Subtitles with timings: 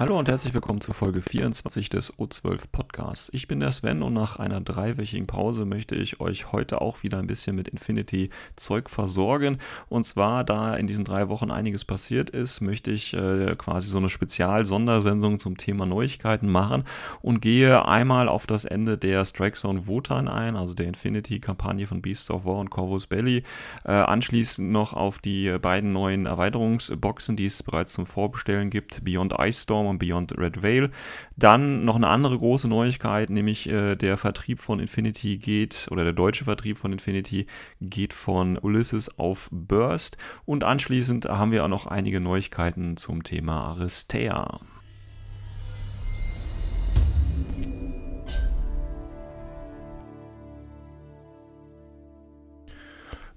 [0.00, 3.30] Hallo und herzlich willkommen zu Folge 24 des O12 Podcasts.
[3.34, 7.18] Ich bin der Sven und nach einer dreiwöchigen Pause möchte ich euch heute auch wieder
[7.18, 9.58] ein bisschen mit Infinity Zeug versorgen.
[9.88, 13.98] Und zwar, da in diesen drei Wochen einiges passiert ist, möchte ich äh, quasi so
[13.98, 16.84] eine Spezial-Sondersendung zum Thema Neuigkeiten machen
[17.20, 22.02] und gehe einmal auf das Ende der Strike Zone Wotan ein, also der Infinity-Kampagne von
[22.02, 23.42] Beasts of War und Corvus Belly.
[23.84, 29.34] Äh, anschließend noch auf die beiden neuen Erweiterungsboxen, die es bereits zum Vorbestellen gibt, Beyond
[29.40, 30.90] Ice Storm und Beyond Red Veil.
[31.36, 36.12] Dann noch eine andere große Neuigkeit, nämlich äh, der Vertrieb von Infinity geht, oder der
[36.12, 37.46] deutsche Vertrieb von Infinity
[37.80, 40.16] geht von Ulysses auf Burst.
[40.44, 44.60] Und anschließend haben wir auch noch einige Neuigkeiten zum Thema Aristea.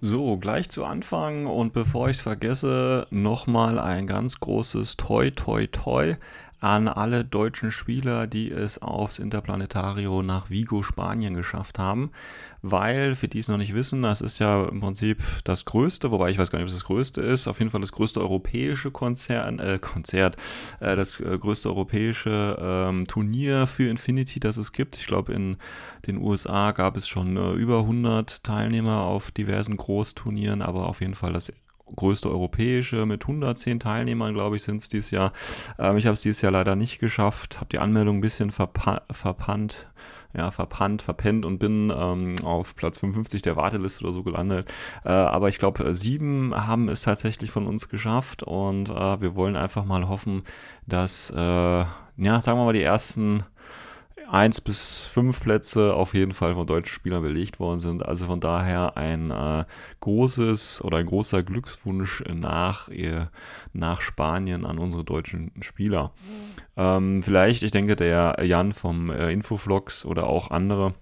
[0.03, 5.67] So, gleich zu Anfang und bevor ich es vergesse, nochmal ein ganz großes Toi Toi
[5.67, 6.15] Toi
[6.61, 12.11] an alle deutschen Spieler, die es aufs Interplanetario nach Vigo, Spanien geschafft haben.
[12.63, 16.29] Weil, für die es noch nicht wissen, das ist ja im Prinzip das größte, wobei
[16.29, 18.91] ich weiß gar nicht, ob es das größte ist, auf jeden Fall das größte europäische
[18.91, 20.37] Konzern, äh, Konzert,
[20.79, 24.95] äh, das äh, größte europäische ähm, Turnier für Infinity, das es gibt.
[24.97, 25.57] Ich glaube, in
[26.05, 31.15] den USA gab es schon äh, über 100 Teilnehmer auf diversen Großturnieren, aber auf jeden
[31.15, 31.51] Fall das
[31.95, 35.33] größte europäische mit 110 Teilnehmern, glaube ich, sind es dieses Jahr.
[35.79, 39.01] Ähm, ich habe es dieses Jahr leider nicht geschafft, habe die Anmeldung ein bisschen verpa
[39.11, 39.87] verpannt,
[40.33, 44.71] ja, verpannt, verpennt und bin ähm, auf Platz 55 der Warteliste oder so gelandet.
[45.03, 49.55] Äh, aber ich glaube, sieben haben es tatsächlich von uns geschafft und äh, wir wollen
[49.55, 50.43] einfach mal hoffen,
[50.87, 53.43] dass, äh, ja, sagen wir mal, die ersten
[54.31, 58.05] 1 bis 5 Plätze auf jeden Fall von deutschen Spielern belegt worden sind.
[58.05, 59.65] Also von daher ein äh,
[59.99, 63.25] großes oder ein großer Glückswunsch nach, äh,
[63.73, 66.13] nach Spanien an unsere deutschen Spieler.
[66.15, 66.61] Mhm.
[66.77, 70.93] Ähm, vielleicht, ich denke, der Jan vom äh, Infovlogs oder auch andere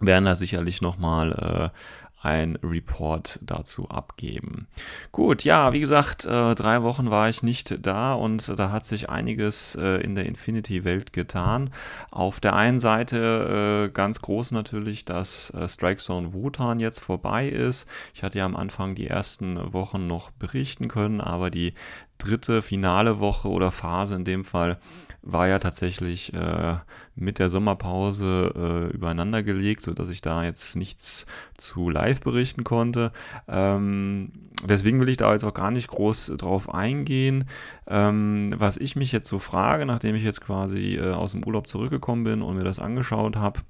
[0.00, 1.78] werden da sicherlich nochmal äh,
[2.26, 4.66] ein Report dazu abgeben.
[5.12, 9.08] Gut, ja, wie gesagt, äh, drei Wochen war ich nicht da und da hat sich
[9.08, 11.70] einiges äh, in der Infinity-Welt getan.
[12.10, 17.86] Auf der einen Seite äh, ganz groß natürlich, dass Strike Zone Wotan jetzt vorbei ist.
[18.12, 21.74] Ich hatte ja am Anfang die ersten Wochen noch berichten können, aber die
[22.18, 24.78] dritte finale Woche oder Phase in dem Fall
[25.26, 26.76] war ja tatsächlich äh,
[27.16, 31.26] mit der Sommerpause äh, übereinander gelegt, sodass ich da jetzt nichts
[31.56, 33.12] zu live berichten konnte.
[33.48, 34.30] Ähm,
[34.64, 37.46] deswegen will ich da jetzt auch gar nicht groß drauf eingehen.
[37.88, 41.66] Ähm, was ich mich jetzt so frage, nachdem ich jetzt quasi äh, aus dem Urlaub
[41.66, 43.60] zurückgekommen bin und mir das angeschaut habe,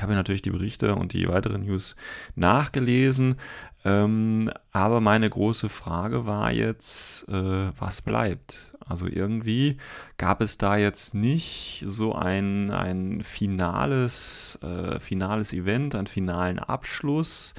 [0.00, 1.96] habe ich natürlich die Berichte und die weiteren News
[2.36, 3.36] nachgelesen.
[3.84, 8.74] Ähm, aber meine große Frage war jetzt, äh, was bleibt?
[8.84, 9.76] Also irgendwie
[10.16, 17.54] gab es da jetzt nicht so ein, ein finales, äh, finales Event, einen finalen Abschluss.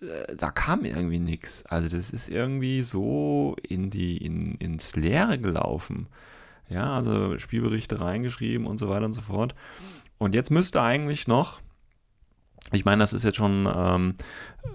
[0.00, 1.64] Äh, da kam irgendwie nichts.
[1.66, 6.06] Also das ist irgendwie so in die, in, ins Leere gelaufen.
[6.68, 9.54] Ja, also Spielberichte reingeschrieben und so weiter und so fort.
[10.18, 11.60] Und jetzt müsste eigentlich noch
[12.70, 14.14] ich meine, das ist jetzt schon ähm,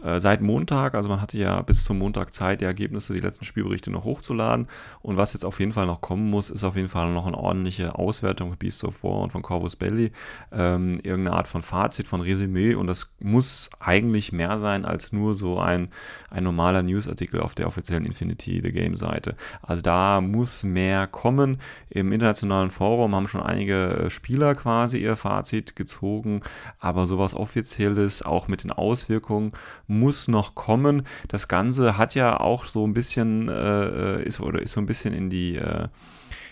[0.04, 3.46] äh, seit Montag, also man hatte ja bis zum Montag Zeit, die Ergebnisse, die letzten
[3.46, 4.68] Spielberichte noch hochzuladen.
[5.02, 7.38] Und was jetzt auf jeden Fall noch kommen muss, ist auf jeden Fall noch eine
[7.38, 10.12] ordentliche Auswertung von Beast of War und von Corvus Belly.
[10.52, 12.76] Ähm, irgendeine Art von Fazit, von Resümee.
[12.76, 15.90] Und das muss eigentlich mehr sein als nur so ein,
[16.30, 19.36] ein normaler Newsartikel auf der offiziellen Infinity The Game Seite.
[19.62, 21.58] Also da muss mehr kommen.
[21.90, 26.42] Im internationalen Forum haben schon einige äh, Spieler quasi ihr Fazit gezogen,
[26.80, 27.34] aber sowas
[27.78, 29.52] offizielles, auch mit den Auswirkungen,
[29.88, 31.04] muss noch kommen.
[31.28, 35.14] Das Ganze hat ja auch so ein bisschen, äh, ist, oder ist so ein bisschen
[35.14, 35.88] in die, äh,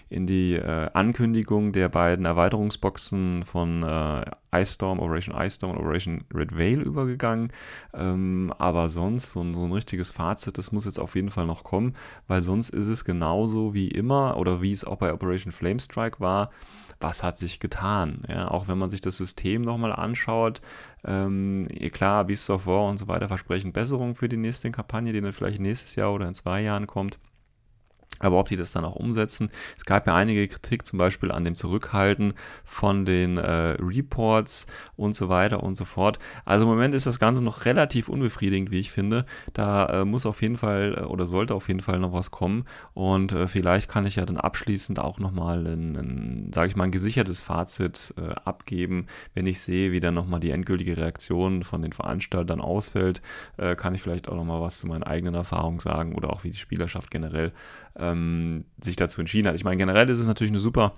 [0.10, 5.80] in die äh, Ankündigung der beiden Erweiterungsboxen von äh, Ice Storm, Operation Ice Storm und
[5.80, 7.51] Operation Red Veil übergegangen.
[7.94, 11.48] Ähm, aber sonst, so ein, so ein richtiges Fazit, das muss jetzt auf jeden Fall
[11.48, 11.95] noch kommen,
[12.28, 16.51] weil sonst ist es genauso wie immer oder wie es auch bei Operation Flamestrike war
[17.06, 18.24] was hat sich getan.
[18.28, 20.60] Ja, auch wenn man sich das System nochmal anschaut,
[21.06, 25.22] ähm, klar, Beasts of War und so weiter versprechen Besserungen für die nächste Kampagne, die
[25.22, 27.19] dann vielleicht nächstes Jahr oder in zwei Jahren kommt.
[28.19, 31.44] Aber ob die das dann auch umsetzen, es gab ja einige Kritik zum Beispiel an
[31.44, 32.33] dem Zurückhalten
[32.63, 36.19] von den äh, Reports und so weiter und so fort.
[36.45, 39.25] Also im Moment ist das Ganze noch relativ unbefriedigend, wie ich finde.
[39.53, 42.65] Da äh, muss auf jeden Fall äh, oder sollte auf jeden Fall noch was kommen
[42.94, 46.85] und äh, vielleicht kann ich ja dann abschließend auch nochmal ein, ein sage ich mal,
[46.85, 49.07] ein gesichertes Fazit äh, abgeben.
[49.33, 53.21] Wenn ich sehe, wie dann nochmal die endgültige Reaktion von den Veranstaltern ausfällt,
[53.57, 56.51] äh, kann ich vielleicht auch nochmal was zu meinen eigenen Erfahrungen sagen oder auch wie
[56.51, 57.51] die Spielerschaft generell
[58.12, 59.56] ähm, sich dazu entschieden hat.
[59.56, 60.94] Ich meine, generell ist es natürlich eine super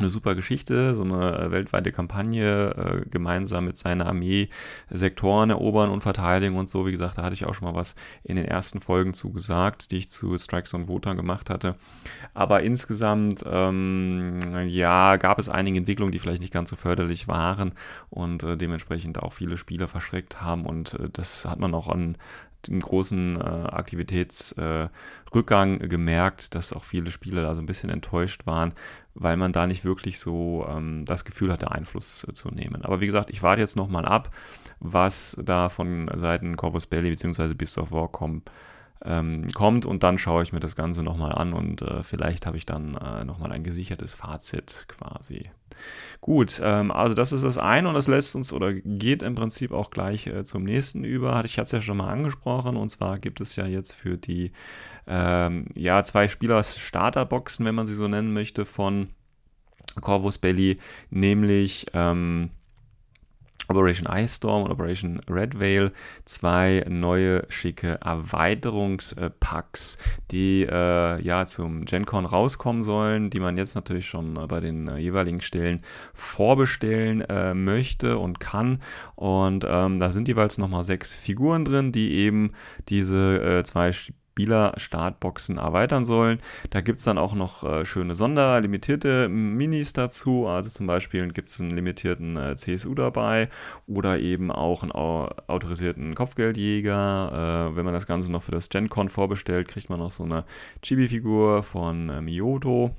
[0.00, 4.48] eine super Geschichte, so eine äh, weltweite Kampagne, äh, gemeinsam mit seiner Armee
[4.88, 6.86] Sektoren erobern und verteidigen und so.
[6.86, 9.90] Wie gesagt, da hatte ich auch schon mal was in den ersten Folgen zu gesagt,
[9.90, 11.76] die ich zu Strikes on Wotan gemacht hatte.
[12.34, 17.72] Aber insgesamt, ähm, ja, gab es einige Entwicklungen, die vielleicht nicht ganz so förderlich waren
[18.08, 22.16] und äh, dementsprechend auch viele Spieler verschreckt haben und äh, das hat man auch an
[22.68, 28.46] den großen äh, Aktivitätsrückgang äh, gemerkt, dass auch viele Spieler da so ein bisschen enttäuscht
[28.46, 28.72] waren,
[29.14, 32.84] weil man da nicht wirklich so ähm, das Gefühl hatte, Einfluss äh, zu nehmen.
[32.84, 34.34] Aber wie gesagt, ich warte jetzt nochmal ab,
[34.78, 37.54] was da von Seiten Corvus Belly bzw.
[37.54, 38.50] Beast of War kommt
[39.04, 42.56] ähm, kommt und dann schaue ich mir das Ganze nochmal an und äh, vielleicht habe
[42.56, 45.50] ich dann äh, nochmal ein gesichertes Fazit quasi.
[46.20, 49.72] Gut, ähm, also das ist das eine und das lässt uns oder geht im Prinzip
[49.72, 51.42] auch gleich äh, zum nächsten über.
[51.44, 54.52] Ich hatte es ja schon mal angesprochen und zwar gibt es ja jetzt für die
[55.06, 59.08] ähm, ja, zwei Spieler Starterboxen, wenn man sie so nennen möchte, von
[60.00, 60.76] Corvus Belly,
[61.10, 62.50] nämlich ähm,
[63.70, 65.92] Operation Ice Storm und Operation Red Veil
[66.24, 69.98] zwei neue schicke Erweiterungspacks,
[70.30, 74.88] die äh, ja zum GenCon rauskommen sollen, die man jetzt natürlich schon äh, bei den
[74.88, 75.80] äh, jeweiligen Stellen
[76.14, 78.82] vorbestellen äh, möchte und kann.
[79.14, 82.52] Und ähm, da sind jeweils nochmal sechs Figuren drin, die eben
[82.88, 83.62] diese äh,
[84.40, 86.40] zwei Spieler-Startboxen erweitern sollen.
[86.70, 90.46] Da gibt es dann auch noch äh, schöne Sonderlimitierte Minis dazu.
[90.46, 93.48] Also zum Beispiel gibt es einen limitierten äh, CSU dabei
[93.86, 97.70] oder eben auch einen autorisierten Kopfgeldjäger.
[97.72, 100.44] Äh, wenn man das Ganze noch für das GenCon vorbestellt, kriegt man noch so eine
[100.82, 102.94] Chibi-Figur von äh, Miyoto.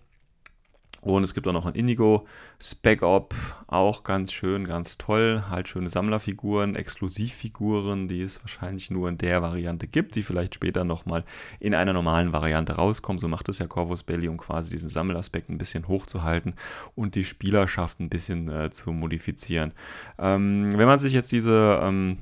[1.02, 2.28] Und es gibt auch noch ein Indigo
[2.62, 3.34] Spec Op,
[3.66, 5.44] auch ganz schön, ganz toll.
[5.50, 10.84] Halt schöne Sammlerfiguren, Exklusivfiguren, die es wahrscheinlich nur in der Variante gibt, die vielleicht später
[10.84, 11.24] nochmal
[11.60, 13.18] in einer normalen Variante rauskommen.
[13.18, 16.54] So macht es ja Corvus Belli, um quasi diesen Sammelaspekt ein bisschen hochzuhalten
[16.96, 19.74] und die Spielerschaft ein bisschen äh, zu modifizieren.
[20.20, 22.20] Ähm, wenn man sich jetzt diese ähm,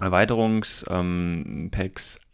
[0.00, 1.70] Erweiterungspacks ähm,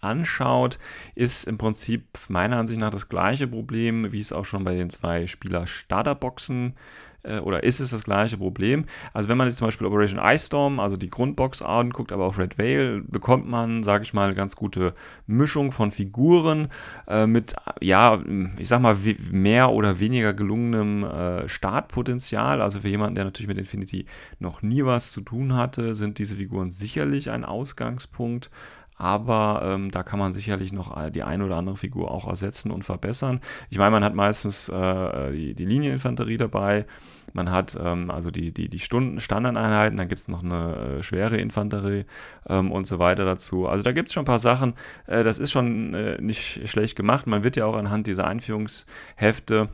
[0.00, 0.78] anschaut,
[1.14, 4.90] ist im Prinzip meiner Ansicht nach das gleiche Problem, wie es auch schon bei den
[4.90, 6.74] zwei Spieler-Starterboxen
[7.22, 8.84] äh, oder ist es das gleiche Problem.
[9.12, 12.38] Also wenn man jetzt zum Beispiel Operation Ice Storm, also die Grundbox anguckt, aber auch
[12.38, 14.94] Red Veil, bekommt man, sage ich mal, eine ganz gute
[15.26, 16.68] Mischung von Figuren
[17.06, 18.22] äh, mit, ja,
[18.58, 18.96] ich sag mal,
[19.30, 22.60] mehr oder weniger gelungenem äh, Startpotenzial.
[22.60, 24.06] Also für jemanden, der natürlich mit Infinity
[24.38, 28.50] noch nie was zu tun hatte, sind diese Figuren sicherlich ein Ausgangspunkt
[28.96, 32.84] aber ähm, da kann man sicherlich noch die eine oder andere Figur auch ersetzen und
[32.84, 33.40] verbessern.
[33.70, 36.86] Ich meine, man hat meistens äh, die, die Linieninfanterie dabei,
[37.32, 41.02] man hat ähm, also die, die, die Stunden Standardeinheiten, dann gibt es noch eine äh,
[41.02, 42.04] schwere Infanterie
[42.48, 43.66] ähm, und so weiter dazu.
[43.66, 44.74] Also da gibt es schon ein paar Sachen,
[45.06, 47.26] äh, das ist schon äh, nicht schlecht gemacht.
[47.26, 49.68] Man wird ja auch anhand dieser Einführungshefte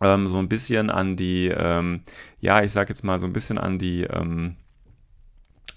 [0.00, 2.02] ähm, so ein bisschen an die, ähm,
[2.40, 4.56] ja, ich sag jetzt mal so ein bisschen an die, ähm,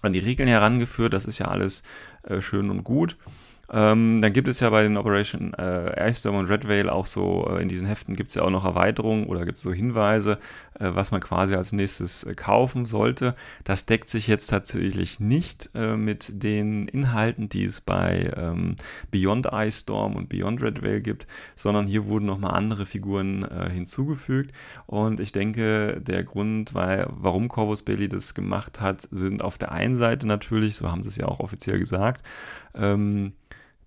[0.05, 1.13] an die Regeln herangeführt.
[1.13, 1.83] Das ist ja alles
[2.23, 3.17] äh, schön und gut.
[3.71, 7.47] Ähm, dann gibt es ja bei den Operation äh, Storm und Red Veil auch so,
[7.49, 10.37] äh, in diesen Heften gibt es ja auch noch Erweiterungen oder gibt es so Hinweise,
[10.79, 13.35] äh, was man quasi als nächstes äh, kaufen sollte.
[13.63, 18.75] Das deckt sich jetzt tatsächlich nicht äh, mit den Inhalten, die es bei ähm,
[19.09, 23.69] Beyond Ice Storm und Beyond Red Veil gibt, sondern hier wurden nochmal andere Figuren äh,
[23.71, 24.51] hinzugefügt.
[24.85, 29.71] Und ich denke, der Grund, weil, warum Corvus Belli das gemacht hat, sind auf der
[29.71, 32.23] einen Seite natürlich, so haben sie es ja auch offiziell gesagt,
[32.75, 33.33] ähm,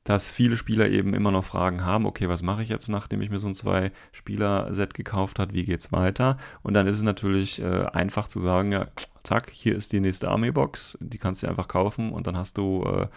[0.09, 3.29] dass viele Spieler eben immer noch Fragen haben, okay, was mache ich jetzt, nachdem ich
[3.29, 6.39] mir so ein Zwei-Spieler-Set gekauft habe, wie geht's weiter?
[6.63, 8.87] Und dann ist es natürlich äh, einfach zu sagen, ja,
[9.23, 12.85] zack, hier ist die nächste Army-Box, die kannst du einfach kaufen und dann hast du
[12.85, 13.09] äh,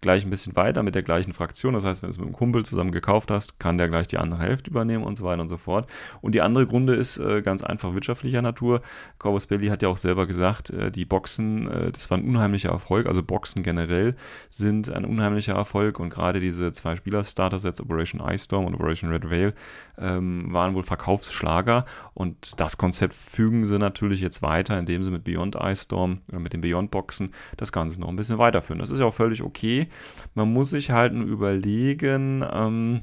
[0.00, 1.74] gleich ein bisschen weiter mit der gleichen Fraktion.
[1.74, 4.18] Das heißt, wenn du es mit einem Kumpel zusammen gekauft hast, kann der gleich die
[4.18, 5.90] andere Hälfte übernehmen und so weiter und so fort.
[6.20, 8.80] Und die andere Grunde ist äh, ganz einfach wirtschaftlicher Natur.
[9.18, 12.70] Corvus Belli hat ja auch selber gesagt, äh, die Boxen, äh, das war ein unheimlicher
[12.70, 13.06] Erfolg.
[13.06, 14.14] Also Boxen generell
[14.50, 19.28] sind ein unheimlicher Erfolg und gerade diese zwei Spieler-Starter-Sets, Operation Ice Storm und Operation Red
[19.28, 19.54] Veil,
[19.98, 21.84] ähm, waren wohl Verkaufsschlager.
[22.14, 26.38] Und das Konzept fügen sie natürlich jetzt weiter, indem sie mit Beyond Ice Storm oder
[26.38, 28.78] mit den Beyond-Boxen das Ganze noch ein bisschen weiterführen.
[28.78, 29.87] Das ist ja auch völlig okay
[30.34, 33.02] man muss sich halt nur überlegen, ähm,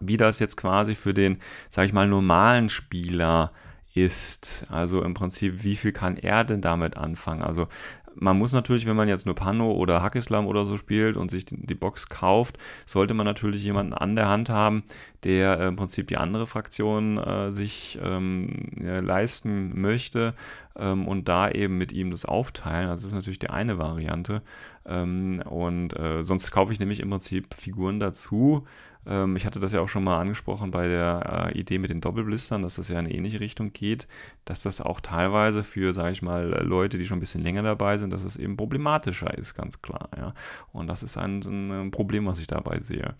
[0.00, 1.38] wie das jetzt quasi für den,
[1.70, 3.52] sag ich mal, normalen Spieler
[3.94, 4.64] ist.
[4.68, 7.42] Also im Prinzip, wie viel kann er denn damit anfangen?
[7.42, 7.68] Also
[8.16, 11.44] man muss natürlich, wenn man jetzt nur Pano oder Hackislam oder so spielt und sich
[11.46, 14.84] die, Box kauft, sollte man natürlich jemanden an der Hand haben,
[15.24, 20.34] der äh, im Prinzip die andere Fraktion äh, sich ähm, ja, leisten möchte
[20.76, 22.88] ähm, und da eben mit ihm das aufteilen.
[22.88, 24.42] Das ist natürlich die eine Variante.
[24.84, 28.66] Ähm, und äh, sonst kaufe ich nämlich im Prinzip Figuren dazu,
[29.06, 32.00] Ähm, ich hatte das ja auch schon mal angesprochen bei der äh, Idee mit den
[32.00, 34.06] Doppelblistern, dass das ja in eine ähnliche Richtung geht,
[34.44, 37.98] dass das auch teilweise für, sage ich mal, Leute, die schon ein bisschen länger dabei
[37.98, 40.08] sind, dass es eben problematischer ist, ganz klar.
[40.16, 40.34] Ja.
[40.72, 43.14] Und das ist ein, ein Problem, was ich dabei sehe.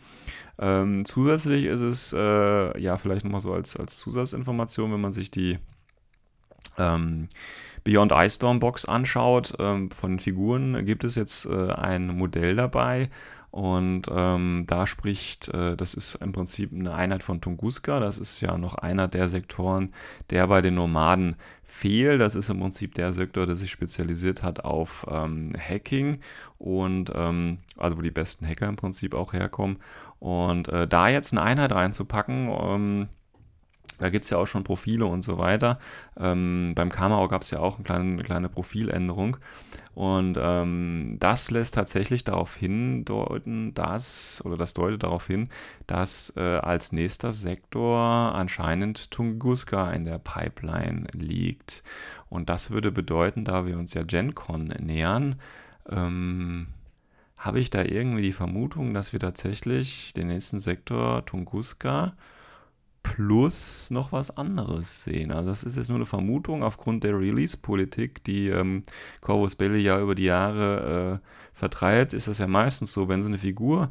[0.58, 5.30] Ähm, zusätzlich ist es, äh, ja, vielleicht nochmal so als, als Zusatzinformation, wenn man sich
[5.30, 5.58] die
[6.78, 7.28] ähm,
[7.84, 13.10] Beyond Ice Storm Box anschaut, ähm, von Figuren gibt es jetzt äh, ein Modell dabei
[13.52, 18.00] und ähm, da spricht, äh, das ist im Prinzip eine Einheit von Tunguska.
[18.00, 19.92] Das ist ja noch einer der Sektoren,
[20.30, 22.18] der bei den Nomaden fehlt.
[22.18, 26.20] Das ist im Prinzip der Sektor, der sich spezialisiert hat auf ähm, Hacking
[26.56, 29.76] und ähm, also wo die besten Hacker im Prinzip auch herkommen.
[30.18, 33.08] Und äh, da jetzt eine Einheit reinzupacken, ähm,
[33.98, 35.78] da gibt es ja auch schon Profile und so weiter.
[36.18, 39.36] Ähm, beim Kamau gab es ja auch eine kleine, eine kleine Profiländerung.
[39.94, 45.50] Und ähm, das lässt tatsächlich darauf hindeuten, dass, oder das deutet darauf hin,
[45.86, 51.82] dass äh, als nächster Sektor anscheinend Tunguska in der Pipeline liegt.
[52.30, 55.36] Und das würde bedeuten, da wir uns ja GenCon nähern,
[55.90, 56.68] ähm,
[57.36, 62.14] habe ich da irgendwie die Vermutung, dass wir tatsächlich den nächsten Sektor Tunguska
[63.02, 65.32] plus noch was anderes sehen.
[65.32, 68.82] Also das ist jetzt nur eine Vermutung aufgrund der Release-Politik, die ähm,
[69.20, 73.28] Corvus Belli ja über die Jahre äh, vertreibt, ist das ja meistens so, wenn sie
[73.28, 73.90] eine Figur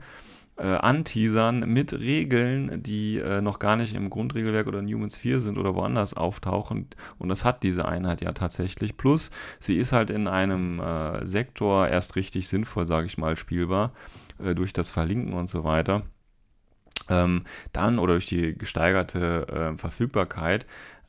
[0.58, 5.40] äh, anteasern mit Regeln, die äh, noch gar nicht im Grundregelwerk oder in Humans 4
[5.40, 6.88] sind oder woanders auftauchen.
[7.18, 8.98] Und das hat diese Einheit ja tatsächlich.
[8.98, 13.94] Plus, sie ist halt in einem äh, Sektor erst richtig sinnvoll, sage ich mal, spielbar,
[14.44, 16.04] äh, durch das Verlinken und so weiter
[17.10, 17.44] ähm,
[17.74, 20.66] dann oder durch die gesteigerte äh, Verfügbarkeit,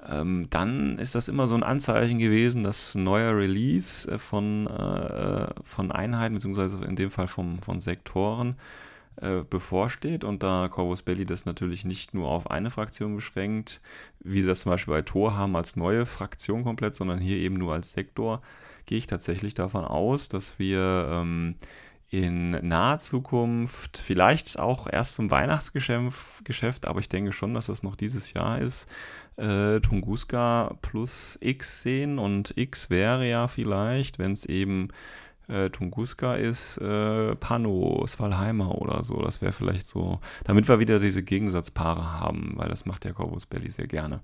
[0.08, 5.48] ähm, dann ist das immer so ein Anzeichen gewesen, dass neuer Release äh, von, äh,
[5.64, 8.56] von Einheiten, beziehungsweise in dem Fall vom, von Sektoren,
[9.20, 10.24] äh, bevorsteht.
[10.24, 13.80] Und da Corvus Belli das natürlich nicht nur auf eine Fraktion beschränkt,
[14.20, 17.56] wie sie das zum Beispiel bei Tor haben als neue Fraktion komplett, sondern hier eben
[17.56, 18.42] nur als Sektor,
[18.86, 21.54] gehe ich tatsächlich davon aus, dass wir ähm,
[22.12, 27.82] in naher Zukunft, vielleicht auch erst zum Weihnachtsgeschäft, Geschäft, aber ich denke schon, dass das
[27.82, 28.86] noch dieses Jahr ist,
[29.38, 34.88] äh, Tunguska plus X sehen und X wäre ja vielleicht, wenn es eben
[35.48, 39.22] äh, Tunguska ist, äh, Pano, Svalheimer oder so.
[39.22, 43.46] Das wäre vielleicht so, damit wir wieder diese Gegensatzpaare haben, weil das macht der Corvus
[43.46, 44.20] Belly sehr gerne.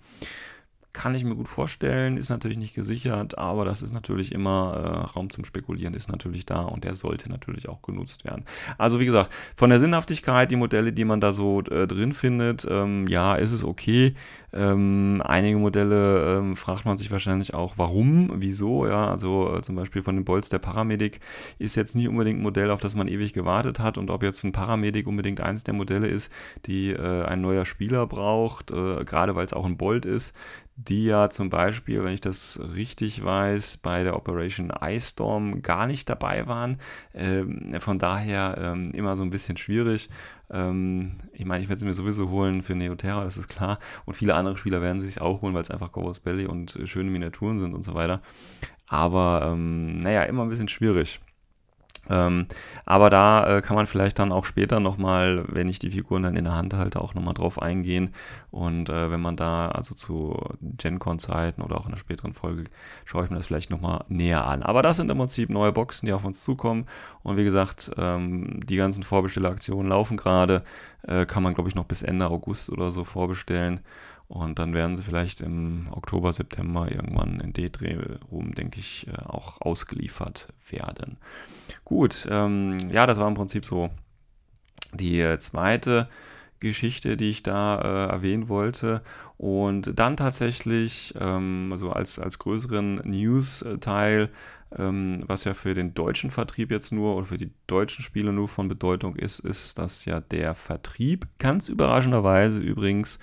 [0.94, 5.12] Kann ich mir gut vorstellen, ist natürlich nicht gesichert, aber das ist natürlich immer, äh,
[5.12, 8.44] Raum zum Spekulieren ist natürlich da und der sollte natürlich auch genutzt werden.
[8.78, 12.66] Also wie gesagt, von der Sinnhaftigkeit, die Modelle, die man da so äh, drin findet,
[12.68, 14.14] ähm, ja, ist es okay.
[14.50, 19.76] Ähm, einige Modelle ähm, fragt man sich wahrscheinlich auch, warum, wieso, ja, also äh, zum
[19.76, 21.20] Beispiel von den Bolts der Paramedic
[21.58, 24.42] ist jetzt nicht unbedingt ein Modell, auf das man ewig gewartet hat und ob jetzt
[24.44, 26.32] ein Paramedic unbedingt eins der Modelle ist,
[26.64, 30.34] die äh, ein neuer Spieler braucht, äh, gerade weil es auch ein Bolt ist,
[30.80, 35.88] die ja zum Beispiel, wenn ich das richtig weiß, bei der Operation Ice Storm gar
[35.88, 36.78] nicht dabei waren.
[37.14, 40.08] Ähm, von daher ähm, immer so ein bisschen schwierig.
[40.50, 43.80] Ähm, ich meine, ich werde sie mir sowieso holen für Neoterra, das ist klar.
[44.04, 46.76] Und viele andere Spieler werden sie sich auch holen, weil es einfach Corvus Belly und
[46.76, 48.22] äh, schöne Miniaturen sind und so weiter.
[48.86, 51.20] Aber ähm, naja, immer ein bisschen schwierig.
[52.08, 52.46] Ähm,
[52.84, 56.36] aber da äh, kann man vielleicht dann auch später nochmal, wenn ich die Figuren dann
[56.36, 58.14] in der Hand halte, auch nochmal drauf eingehen.
[58.50, 62.64] Und äh, wenn man da, also zu GenCon-Zeiten oder auch in einer späteren Folge,
[63.04, 64.62] schaue ich mir das vielleicht nochmal näher an.
[64.62, 66.86] Aber das sind im Prinzip neue Boxen, die auf uns zukommen.
[67.22, 70.62] Und wie gesagt, ähm, die ganzen Vorbestelleraktionen laufen gerade.
[71.02, 73.80] Äh, kann man, glaube ich, noch bis Ende August oder so vorbestellen.
[74.28, 77.96] Und dann werden sie vielleicht im Oktober, September irgendwann in D-Dreh
[78.30, 81.16] rum, denke ich, äh, auch ausgeliefert werden.
[81.84, 83.90] Gut, ähm, ja, das war im Prinzip so
[84.92, 86.08] die äh, zweite
[86.60, 89.02] Geschichte, die ich da äh, erwähnen wollte.
[89.38, 94.30] Und dann tatsächlich, ähm, also als, als größeren News-Teil,
[94.76, 98.48] ähm, was ja für den deutschen Vertrieb jetzt nur oder für die deutschen Spiele nur
[98.48, 103.18] von Bedeutung ist, ist, dass ja der Vertrieb ganz überraschenderweise übrigens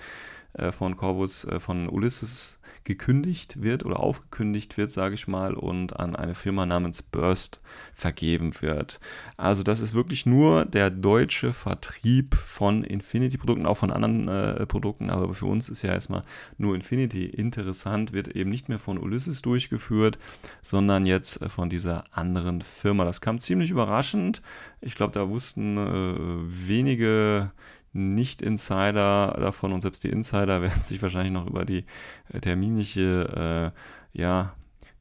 [0.72, 6.14] von Corvus, äh, von Ulysses gekündigt wird oder aufgekündigt wird, sage ich mal, und an
[6.16, 7.60] eine Firma namens Burst
[7.94, 9.00] vergeben wird.
[9.36, 15.10] Also das ist wirklich nur der deutsche Vertrieb von Infinity-Produkten, auch von anderen äh, Produkten,
[15.10, 16.22] aber für uns ist ja erstmal
[16.58, 20.18] nur Infinity interessant, wird eben nicht mehr von Ulysses durchgeführt,
[20.62, 23.04] sondern jetzt äh, von dieser anderen Firma.
[23.04, 24.42] Das kam ziemlich überraschend.
[24.80, 27.50] Ich glaube, da wussten äh, wenige
[27.96, 31.84] nicht-Insider davon und selbst die Insider werden sich wahrscheinlich noch über die
[32.32, 33.72] äh, terminliche,
[34.14, 34.54] äh, ja,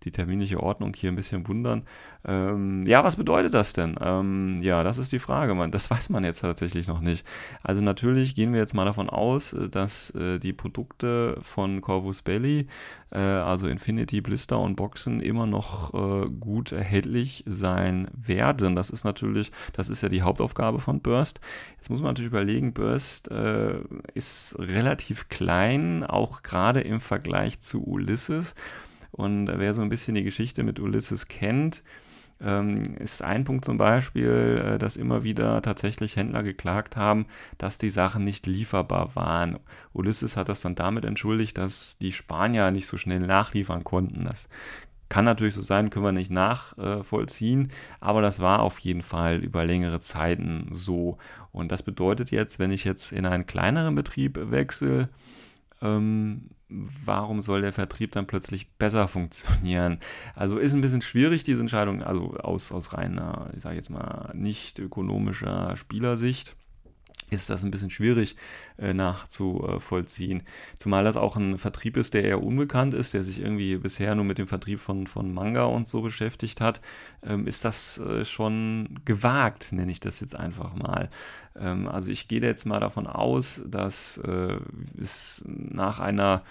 [0.05, 1.83] die terminliche Ordnung hier ein bisschen wundern.
[2.27, 3.95] Ähm, ja, was bedeutet das denn?
[3.99, 5.53] Ähm, ja, das ist die Frage.
[5.53, 7.25] Man, das weiß man jetzt tatsächlich noch nicht.
[7.61, 12.21] Also natürlich gehen wir jetzt mal davon aus, äh, dass äh, die Produkte von Corvus
[12.21, 12.67] Belly,
[13.11, 18.75] äh, also Infinity, Blister und Boxen, immer noch äh, gut erhältlich sein werden.
[18.75, 21.41] Das ist natürlich, das ist ja die Hauptaufgabe von Burst.
[21.77, 23.79] Jetzt muss man natürlich überlegen, Burst äh,
[24.13, 28.55] ist relativ klein, auch gerade im Vergleich zu Ulysses.
[29.15, 31.83] Und wer so ein bisschen die Geschichte mit Ulysses kennt,
[32.41, 37.77] ähm, ist ein Punkt zum Beispiel, äh, dass immer wieder tatsächlich Händler geklagt haben, dass
[37.77, 39.57] die Sachen nicht lieferbar waren.
[39.93, 44.25] Ulysses hat das dann damit entschuldigt, dass die Spanier nicht so schnell nachliefern konnten.
[44.25, 44.49] Das
[45.07, 49.63] kann natürlich so sein, können wir nicht nachvollziehen, aber das war auf jeden Fall über
[49.63, 51.17] längere Zeiten so.
[51.53, 55.07] Und das bedeutet jetzt, wenn ich jetzt in einen kleineren Betrieb wechsle,
[55.81, 59.99] ähm, warum soll der Vertrieb dann plötzlich besser funktionieren?
[60.35, 64.31] Also ist ein bisschen schwierig, diese Entscheidung, also aus, aus reiner, ich sage jetzt mal,
[64.33, 66.55] nicht ökonomischer Spielersicht
[67.31, 68.35] ist das ein bisschen schwierig
[68.77, 70.43] äh, nachzuvollziehen.
[70.77, 74.25] Zumal das auch ein Vertrieb ist, der eher unbekannt ist, der sich irgendwie bisher nur
[74.25, 76.81] mit dem Vertrieb von, von Manga und so beschäftigt hat,
[77.23, 81.09] ähm, ist das äh, schon gewagt, nenne ich das jetzt einfach mal.
[81.55, 84.57] Ähm, also ich gehe jetzt mal davon aus, dass äh,
[84.99, 86.43] es nach einer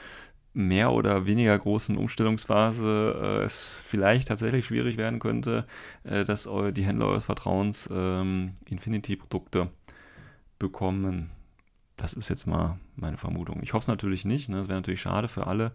[0.54, 5.66] mehr oder weniger großen Umstellungsphase äh, es vielleicht tatsächlich schwierig werden könnte,
[6.04, 9.69] äh, dass die Händler eures Vertrauens ähm, Infinity-Produkte
[10.64, 11.30] bekommen.
[11.97, 13.60] Das ist jetzt mal meine Vermutung.
[13.62, 14.49] Ich hoffe es natürlich nicht.
[14.49, 14.56] Ne?
[14.56, 15.73] Das wäre natürlich schade für alle.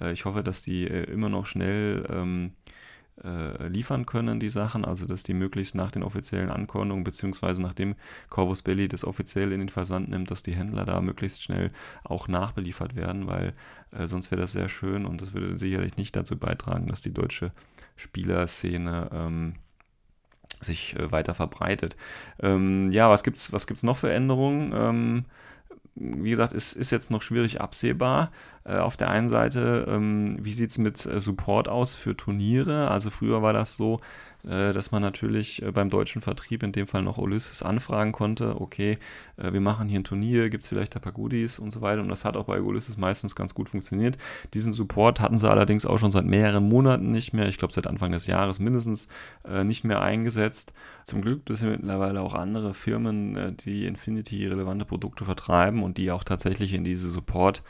[0.00, 2.52] Äh, ich hoffe, dass die äh, immer noch schnell ähm,
[3.22, 4.84] äh, liefern können, die Sachen.
[4.84, 7.94] Also, dass die möglichst nach den offiziellen Ankündigungen, beziehungsweise nachdem
[8.30, 11.70] Corvus Belli das offiziell in den Versand nimmt, dass die Händler da möglichst schnell
[12.02, 13.52] auch nachbeliefert werden, weil
[13.92, 17.12] äh, sonst wäre das sehr schön und das würde sicherlich nicht dazu beitragen, dass die
[17.12, 17.52] deutsche
[17.96, 19.10] Spielerszene.
[19.12, 19.54] Ähm,
[20.60, 21.96] sich äh, weiter verbreitet.
[22.40, 24.72] Ähm, ja, was gibt's, was gibt's noch für Änderungen?
[24.74, 25.24] Ähm,
[25.94, 28.30] wie gesagt, es ist jetzt noch schwierig absehbar.
[28.64, 32.90] Äh, auf der einen Seite, ähm, wie sieht es mit äh, Support aus für Turniere?
[32.90, 34.00] Also früher war das so,
[34.72, 38.98] dass man natürlich äh, beim deutschen Vertrieb, in dem Fall noch Ulysses, anfragen konnte, okay,
[39.36, 42.00] äh, wir machen hier ein Turnier, gibt es vielleicht ein paar Goodies und so weiter.
[42.00, 44.16] Und das hat auch bei Ulysses meistens ganz gut funktioniert.
[44.54, 47.86] Diesen Support hatten sie allerdings auch schon seit mehreren Monaten nicht mehr, ich glaube seit
[47.86, 49.08] Anfang des Jahres mindestens,
[49.64, 50.72] nicht mehr eingesetzt.
[51.04, 56.72] Zum Glück es mittlerweile auch andere Firmen, die Infinity-relevante Produkte vertreiben und die auch tatsächlich
[56.74, 57.62] in diese Support-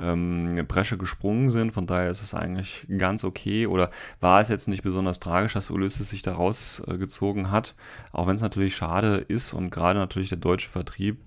[0.00, 1.72] ähm, Bresche gesprungen sind.
[1.72, 5.70] Von daher ist es eigentlich ganz okay oder war es jetzt nicht besonders tragisch, dass
[5.70, 7.74] Ulysses sich da rausgezogen äh, hat.
[8.12, 11.18] Auch wenn es natürlich schade ist und gerade natürlich der deutsche Vertrieb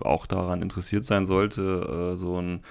[0.00, 2.62] auch daran interessiert sein sollte, äh, so ein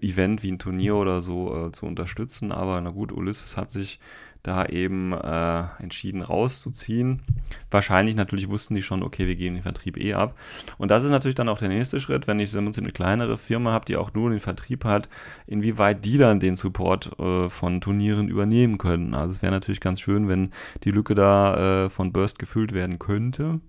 [0.00, 2.52] Event wie ein Turnier oder so äh, zu unterstützen.
[2.52, 4.00] Aber na gut, Ulysses hat sich
[4.42, 7.22] da eben äh, entschieden rauszuziehen.
[7.70, 10.38] Wahrscheinlich natürlich wussten die schon, okay, wir geben den Vertrieb eh ab.
[10.78, 13.72] Und das ist natürlich dann auch der nächste Schritt, wenn ich im eine kleinere Firma
[13.72, 15.08] habe, die auch nur den Vertrieb hat,
[15.46, 19.14] inwieweit die dann den Support äh, von Turnieren übernehmen können.
[19.14, 20.52] Also es wäre natürlich ganz schön, wenn
[20.84, 23.60] die Lücke da äh, von Burst gefüllt werden könnte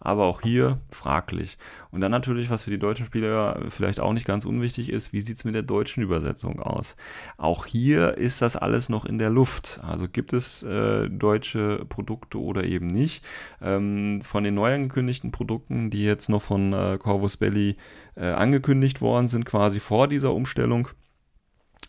[0.00, 1.58] aber auch hier fraglich.
[1.90, 5.20] Und dann natürlich, was für die deutschen Spieler vielleicht auch nicht ganz unwichtig ist, wie
[5.20, 6.96] sieht es mit der deutschen Übersetzung aus?
[7.36, 9.80] Auch hier ist das alles noch in der Luft.
[9.82, 13.24] Also gibt es äh, deutsche Produkte oder eben nicht.
[13.60, 17.76] Ähm, von den neu angekündigten Produkten, die jetzt noch von äh, Corvus Belli
[18.16, 20.88] äh, angekündigt worden sind, quasi vor dieser Umstellung,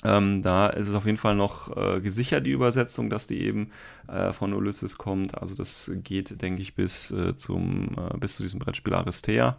[0.04, 3.72] ähm, da ist es auf jeden Fall noch äh, gesichert, die Übersetzung, dass die eben
[4.08, 5.40] äh, von Ulysses kommt.
[5.40, 9.58] Also das geht, denke ich, bis, äh, zum, äh, bis zu diesem Brettspiel Aristea.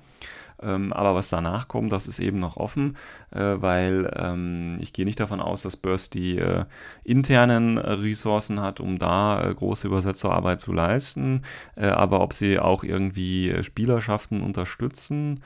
[0.61, 2.96] Ähm, aber was danach kommt, das ist eben noch offen,
[3.31, 6.64] äh, weil ähm, ich gehe nicht davon aus, dass Burst die äh,
[7.05, 11.42] internen Ressourcen hat, um da große Übersetzerarbeit zu leisten.
[11.76, 15.40] aber ob sie auch irgendwie Spielerschaften unterstützen,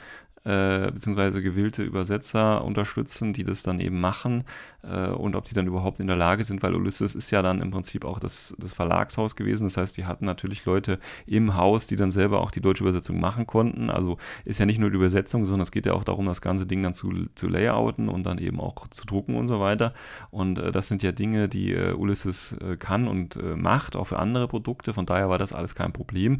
[0.47, 4.45] äh, beziehungsweise gewillte Übersetzer unterstützen, die das dann eben machen
[4.85, 7.61] äh, und ob die dann überhaupt in der Lage sind, weil Ulysses ist ja dann
[7.61, 9.65] im Prinzip auch das, das Verlagshaus gewesen.
[9.65, 13.21] Das heißt, die hatten natürlich Leute im Haus, die dann selber auch die deutsche Übersetzung
[13.21, 13.91] machen konnten.
[13.91, 16.67] Also ist ja nicht nur die Übersetzung, sondern es geht ja auch darum, das ganze
[16.67, 19.95] Ding dann zu, zu layouten und dann eben auch zu drucken und so weiter.
[20.31, 24.05] Und äh, das sind ja Dinge, die äh, Ulysses äh, kann und äh, macht, auch
[24.05, 24.95] für andere Produkte.
[24.95, 26.39] Von daher war das alles kein Problem,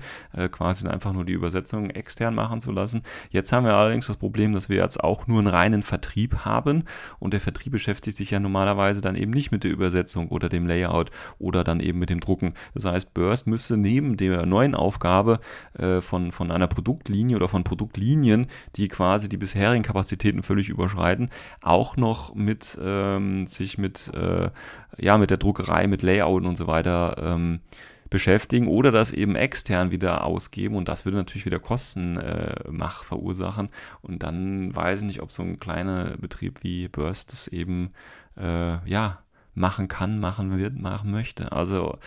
[0.51, 3.03] quasi einfach nur die Übersetzung extern machen zu lassen.
[3.31, 6.85] Jetzt haben wir allerdings das Problem, dass wir jetzt auch nur einen reinen Vertrieb haben
[7.19, 10.67] und der Vertrieb beschäftigt sich ja normalerweise dann eben nicht mit der Übersetzung oder dem
[10.67, 12.53] Layout oder dann eben mit dem Drucken.
[12.75, 15.41] Das heißt, Burst müsste neben der neuen Aufgabe
[15.79, 21.31] äh, von, von einer Produktlinie oder von Produktlinien, die quasi die bisherigen Kapazitäten völlig überschreiten,
[21.63, 24.51] auch noch mit ähm, sich mit, äh,
[24.99, 27.61] ja, mit der Druckerei, mit Layout und so weiter ähm,
[28.11, 32.55] beschäftigen oder das eben extern wieder ausgeben und das würde natürlich wieder Kosten äh,
[33.03, 33.69] verursachen
[34.03, 37.93] und dann weiß ich nicht, ob so ein kleiner Betrieb wie Burst das eben
[38.37, 39.19] äh, ja
[39.55, 41.53] machen kann, machen wird, machen möchte.
[41.53, 41.99] Also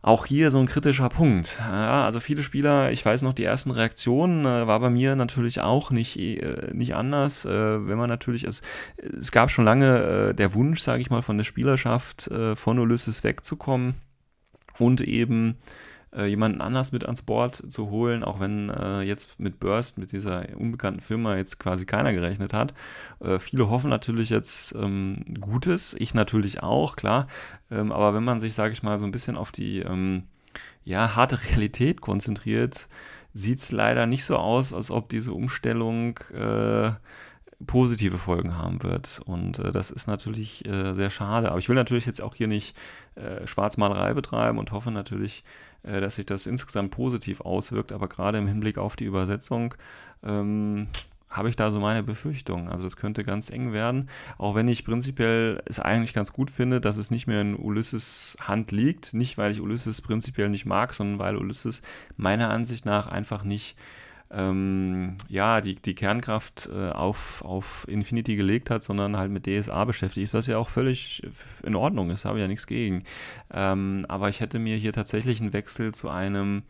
[0.00, 1.58] auch hier so ein kritischer Punkt.
[1.58, 5.60] Ja, also viele Spieler, ich weiß noch, die ersten Reaktionen äh, war bei mir natürlich
[5.60, 7.44] auch nicht, äh, nicht anders.
[7.44, 8.62] Äh, wenn man natürlich, es,
[8.96, 12.78] es gab schon lange äh, der Wunsch, sage ich mal, von der Spielerschaft äh, von
[12.78, 13.96] Ulysses wegzukommen
[14.78, 15.56] und eben
[16.14, 20.12] äh, jemanden anders mit ans Board zu holen, auch wenn äh, jetzt mit Burst, mit
[20.12, 22.74] dieser unbekannten Firma jetzt quasi keiner gerechnet hat.
[23.20, 27.26] Äh, viele hoffen natürlich jetzt ähm, Gutes, ich natürlich auch, klar.
[27.70, 30.24] Ähm, aber wenn man sich, sage ich mal, so ein bisschen auf die ähm,
[30.84, 32.88] ja, harte Realität konzentriert,
[33.34, 36.90] sieht es leider nicht so aus, als ob diese Umstellung äh,
[37.66, 39.20] positive Folgen haben wird.
[39.24, 41.50] Und äh, das ist natürlich äh, sehr schade.
[41.50, 42.76] Aber ich will natürlich jetzt auch hier nicht
[43.16, 45.44] äh, Schwarzmalerei betreiben und hoffe natürlich,
[45.82, 47.92] äh, dass sich das insgesamt positiv auswirkt.
[47.92, 49.74] Aber gerade im Hinblick auf die Übersetzung
[50.22, 50.88] ähm,
[51.28, 52.68] habe ich da so meine Befürchtungen.
[52.68, 56.80] Also es könnte ganz eng werden, auch wenn ich prinzipiell es eigentlich ganz gut finde,
[56.80, 59.14] dass es nicht mehr in Ulysses Hand liegt.
[59.14, 61.82] Nicht, weil ich Ulysses prinzipiell nicht mag, sondern weil Ulysses
[62.16, 63.76] meiner Ansicht nach einfach nicht
[64.30, 69.84] ähm, ja, die, die Kernkraft äh, auf, auf Infinity gelegt hat, sondern halt mit DSA
[69.84, 71.22] beschäftigt ist, was ja auch völlig
[71.62, 73.04] in Ordnung ist, habe ich ja nichts gegen.
[73.52, 76.64] Ähm, aber ich hätte mir hier tatsächlich einen Wechsel zu einem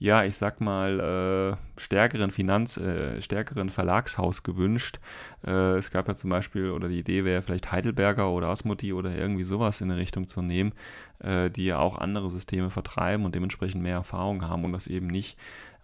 [0.00, 5.00] ja, ich sag mal, äh, stärkeren Finanz, äh, stärkeren Verlagshaus gewünscht.
[5.44, 9.14] Äh, es gab ja zum Beispiel, oder die Idee wäre vielleicht Heidelberger oder Asmodi oder
[9.16, 10.72] irgendwie sowas in eine Richtung zu nehmen,
[11.18, 15.08] äh, die ja auch andere Systeme vertreiben und dementsprechend mehr Erfahrung haben und das eben
[15.08, 15.36] nicht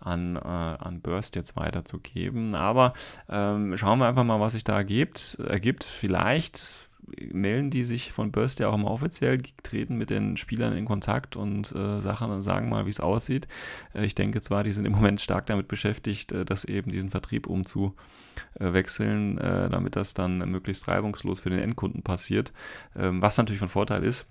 [0.05, 2.55] an, äh, an Burst jetzt weiterzugeben.
[2.55, 2.93] Aber
[3.29, 5.38] ähm, schauen wir einfach mal, was sich da ergibt.
[5.47, 5.85] ergibt.
[5.85, 6.88] Vielleicht
[7.33, 11.37] melden die sich von Burst ja auch immer offiziell, treten mit den Spielern in Kontakt
[11.37, 13.49] und äh, Sachen, sagen mal, wie es aussieht.
[13.95, 17.11] Äh, ich denke zwar, die sind im Moment stark damit beschäftigt, äh, das eben diesen
[17.11, 22.53] Vertrieb umzuwechseln, äh, damit das dann möglichst reibungslos für den Endkunden passiert,
[22.97, 24.27] ähm, was natürlich von Vorteil ist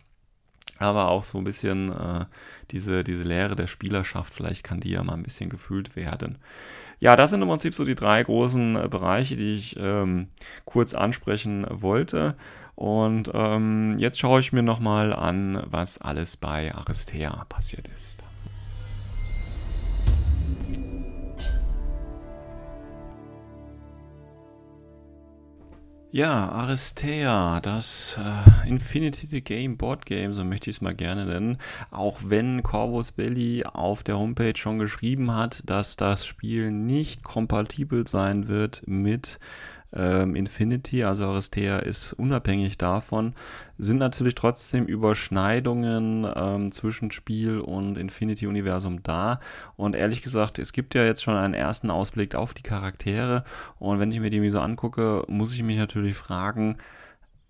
[0.80, 2.26] aber auch so ein bisschen äh,
[2.72, 6.38] diese, diese Lehre der Spielerschaft, vielleicht kann die ja mal ein bisschen gefühlt werden.
[7.00, 10.28] Ja, das sind im Prinzip so die drei großen äh, Bereiche, die ich ähm,
[10.66, 12.36] kurz ansprechen wollte.
[12.76, 18.13] Und ähm, jetzt schaue ich mir nochmal an, was alles bei Aristea passiert ist.
[26.16, 31.26] Ja, Aristea, das äh, Infinity the Game Board Game, so möchte ich es mal gerne
[31.26, 31.58] nennen.
[31.90, 38.06] Auch wenn Corvus Belly auf der Homepage schon geschrieben hat, dass das Spiel nicht kompatibel
[38.06, 39.40] sein wird mit
[39.96, 43.34] ähm, Infinity, also Aristea ist unabhängig davon,
[43.78, 49.40] sind natürlich trotzdem Überschneidungen ähm, zwischen Spiel und Infinity-Universum da.
[49.76, 53.44] Und ehrlich gesagt, es gibt ja jetzt schon einen ersten Ausblick auf die Charaktere.
[53.80, 56.78] Und wenn ich mir die so angucke, muss ich mich natürlich fragen,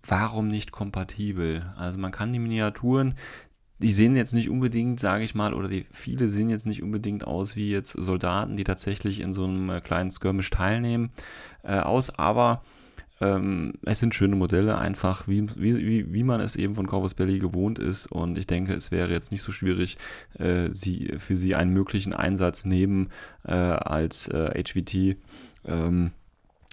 [0.06, 1.72] warum nicht kompatibel?
[1.76, 3.14] Also man kann die Miniaturen,
[3.78, 7.26] die sehen jetzt nicht unbedingt, sage ich mal, oder die viele sehen jetzt nicht unbedingt
[7.26, 11.10] aus wie jetzt Soldaten, die tatsächlich in so einem äh, kleinen Skirmish teilnehmen,
[11.64, 12.62] äh, aus, aber
[13.20, 17.38] ähm, es sind schöne Modelle, einfach wie, wie, wie man es eben von Corvus Belly
[17.38, 18.06] gewohnt ist.
[18.06, 19.98] Und ich denke, es wäre jetzt nicht so schwierig,
[20.38, 23.10] äh, sie, für sie einen möglichen Einsatz neben
[23.46, 25.16] äh, als HVT.
[25.66, 26.10] Ähm,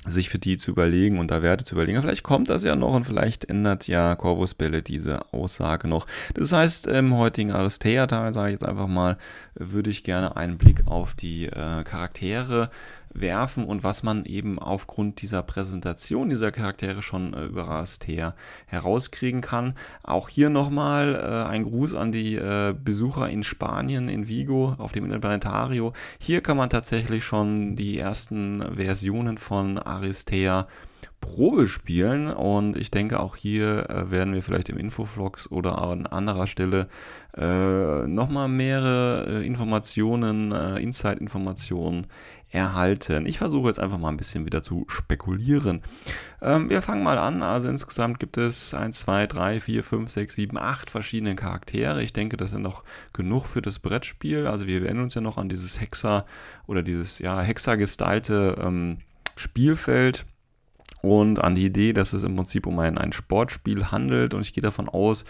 [0.06, 2.01] sich für die zu überlegen und da Werte zu überlegen.
[2.01, 6.08] Vielleicht kommt das ja noch und vielleicht ändert ja Corvus Belle diese Aussage noch.
[6.34, 9.17] Das heißt, im heutigen Aristea-Teil, sage ich jetzt einfach mal,
[9.54, 12.71] würde ich gerne einen Blick auf die äh, Charaktere
[13.13, 18.36] werfen und was man eben aufgrund dieser Präsentation dieser Charaktere schon äh, über Aristea
[18.67, 19.76] herauskriegen kann.
[20.04, 24.91] Auch hier nochmal äh, ein Gruß an die äh, Besucher in Spanien, in Vigo, auf
[24.91, 25.93] dem Interplanetario.
[26.19, 30.90] Hier kann man tatsächlich schon die ersten Versionen von Aristea Probe
[31.65, 36.45] spielen und ich denke auch hier äh, werden wir vielleicht im Infovlogs oder an anderer
[36.45, 36.88] Stelle
[37.38, 42.07] äh, nochmal mehrere äh, Informationen, äh, Insight-Informationen
[42.49, 43.25] erhalten.
[43.25, 45.81] Ich versuche jetzt einfach mal ein bisschen wieder zu spekulieren.
[46.41, 47.41] Ähm, wir fangen mal an.
[47.43, 52.03] Also insgesamt gibt es 1, 2, 3, 4, 5, 6, 7, 8 verschiedene Charaktere.
[52.03, 54.47] Ich denke, das sind noch genug für das Brettspiel.
[54.47, 56.25] Also wir erinnern uns ja noch an dieses Hexa
[56.67, 58.97] oder dieses ja, Hexa-gestylte ähm,
[59.38, 60.25] Spielfeld.
[61.02, 64.34] Und an die Idee, dass es im Prinzip um ein, ein Sportspiel handelt.
[64.34, 65.24] Und ich gehe davon aus,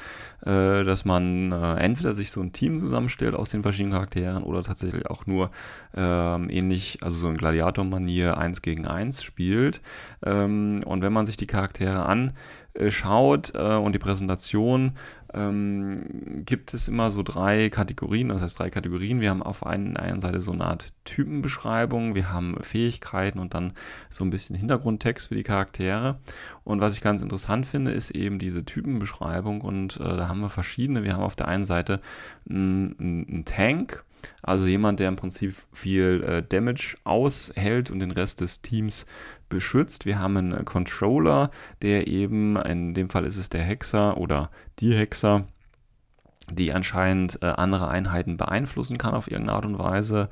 [0.46, 4.64] äh, dass man äh, entweder sich so ein Team zusammenstellt aus den verschiedenen Charakteren oder
[4.64, 5.52] tatsächlich auch nur
[5.96, 9.82] ähm, ähnlich, also so in Gladiator-Manier 1 gegen 1 spielt.
[10.24, 14.94] Ähm, und wenn man sich die Charaktere anschaut äh, und die Präsentation,
[15.34, 19.22] ähm, gibt es immer so drei Kategorien, das heißt drei Kategorien.
[19.22, 23.74] Wir haben auf einen, einer Seite so eine Art Typenbeschreibung, wir haben Fähigkeiten und dann
[24.10, 26.20] so ein bisschen Hintergrundtext für die Charaktere.
[26.63, 30.50] Und was ich ganz interessant finde, ist eben diese Typenbeschreibung und äh, da haben wir
[30.50, 31.04] verschiedene.
[31.04, 32.02] Wir haben auf der einen Seite
[32.50, 34.04] einen Tank,
[34.42, 39.06] also jemand, der im Prinzip viel äh, Damage aushält und den Rest des Teams
[39.50, 40.06] beschützt.
[40.06, 44.94] Wir haben einen Controller, der eben, in dem Fall ist es der Hexer oder die
[44.94, 45.46] Hexer,
[46.56, 50.30] die anscheinend äh, andere Einheiten beeinflussen kann auf irgendeine Art und Weise.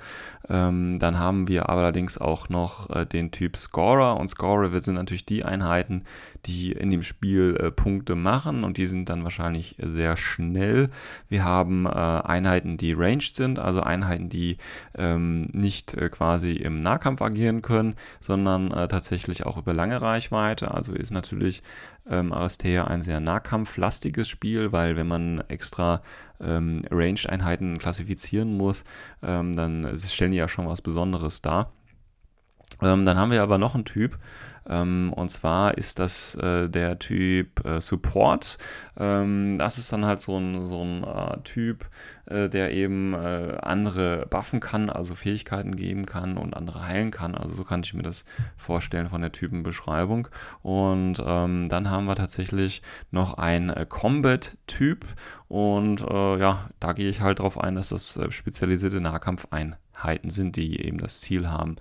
[0.49, 5.25] Ähm, dann haben wir allerdings auch noch äh, den Typ Scorer und Scorer sind natürlich
[5.25, 6.03] die Einheiten,
[6.45, 10.89] die in dem Spiel äh, Punkte machen und die sind dann wahrscheinlich sehr schnell.
[11.27, 14.57] Wir haben Einheiten, die ranged sind, also Einheiten, die
[14.97, 20.71] ähm, nicht quasi im Nahkampf agieren können, sondern tatsächlich auch über lange Reichweite.
[20.71, 21.61] Also ist natürlich
[22.09, 26.01] ähm, Aristea ein sehr nahkampflastiges Spiel, weil wenn man extra
[26.41, 28.83] ähm, Ranged-Einheiten klassifizieren muss,
[29.21, 31.71] ähm, dann stellen die ja schon was Besonderes dar.
[32.81, 34.17] Ähm, dann haben wir aber noch einen Typ,
[34.69, 38.59] ähm, und zwar ist das äh, der Typ äh, Support.
[38.97, 41.89] Ähm, das ist dann halt so ein, so ein äh, Typ,
[42.25, 47.33] äh, der eben äh, andere buffen kann, also Fähigkeiten geben kann und andere heilen kann.
[47.33, 48.25] Also so kann ich mir das
[48.57, 50.27] vorstellen von der Typenbeschreibung.
[50.61, 55.05] Und ähm, dann haben wir tatsächlich noch einen äh, Combat-Typ.
[55.47, 60.99] Und ja, da gehe ich halt darauf ein, dass das spezialisierte Nahkampfeinheiten sind, die eben
[60.99, 61.77] das Ziel haben,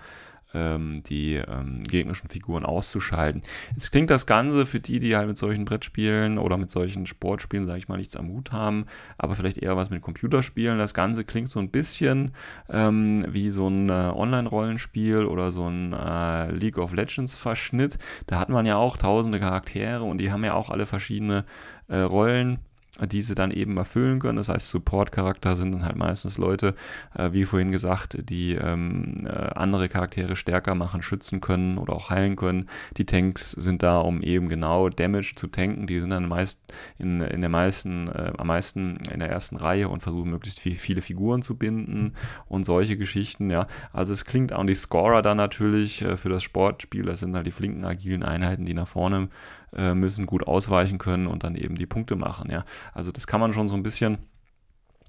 [0.55, 3.43] ähm, die ähm, gegnerischen Figuren auszuschalten.
[3.75, 7.67] Jetzt klingt das Ganze für die, die halt mit solchen Brettspielen oder mit solchen Sportspielen,
[7.67, 8.87] sage ich mal, nichts am Hut haben,
[9.19, 10.79] aber vielleicht eher was mit Computerspielen.
[10.79, 12.33] Das Ganze klingt so ein bisschen
[12.69, 17.99] ähm, wie so ein äh, Online-Rollenspiel oder so ein äh, League of Legends-Verschnitt.
[18.27, 21.45] Da hat man ja auch tausende Charaktere und die haben ja auch alle verschiedene
[21.89, 22.59] äh, Rollen
[23.07, 24.37] die sie dann eben erfüllen können.
[24.37, 26.75] Das heißt, Support-Charakter sind dann halt meistens Leute,
[27.15, 32.11] äh, wie vorhin gesagt, die ähm, äh, andere Charaktere stärker machen, schützen können oder auch
[32.11, 32.69] heilen können.
[32.97, 35.87] Die Tanks sind da, um eben genau Damage zu tanken.
[35.87, 36.61] Die sind dann meist
[36.99, 40.77] in, in der meisten, äh, am meisten in der ersten Reihe und versuchen möglichst viel,
[40.77, 42.15] viele Figuren zu binden
[42.47, 43.51] und solche Geschichten.
[43.51, 47.03] Ja, also es klingt auch die Scorer dann natürlich äh, für das Sportspiel.
[47.05, 49.29] Das sind halt die flinken agilen Einheiten, die nach vorne
[49.77, 52.51] äh, müssen, gut ausweichen können und dann eben die Punkte machen.
[52.51, 54.19] Ja, also das kann man schon so ein bisschen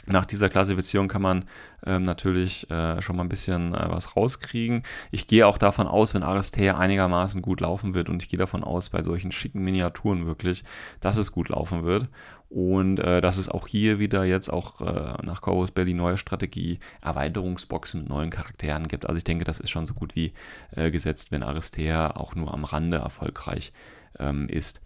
[0.07, 1.45] nach dieser Klassifizierung kann man
[1.85, 4.83] ähm, natürlich äh, schon mal ein bisschen äh, was rauskriegen.
[5.11, 8.63] Ich gehe auch davon aus, wenn Aristea einigermaßen gut laufen wird und ich gehe davon
[8.63, 10.63] aus, bei solchen schicken Miniaturen wirklich,
[10.99, 12.07] dass es gut laufen wird
[12.49, 16.79] und äh, dass es auch hier wieder jetzt auch äh, nach Corvus Belly neue Strategie
[17.01, 19.05] Erweiterungsboxen mit neuen Charakteren gibt.
[19.05, 20.33] Also ich denke, das ist schon so gut wie
[20.75, 23.73] äh, gesetzt, wenn Aristea auch nur am Rande erfolgreich
[24.17, 24.81] ähm, ist.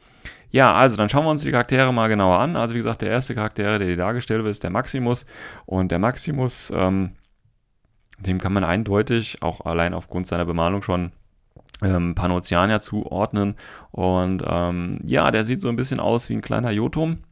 [0.52, 2.56] Ja, also dann schauen wir uns die Charaktere mal genauer an.
[2.56, 5.26] Also wie gesagt, der erste Charakter, der hier dargestellt wird, ist der Maximus.
[5.66, 7.14] Und der Maximus, ähm,
[8.20, 11.12] dem kann man eindeutig, auch allein aufgrund seiner Bemalung schon
[11.82, 13.56] ähm, Panoceania zuordnen.
[13.92, 17.24] Und ähm, ja, der sieht so ein bisschen aus wie ein kleiner Jotum.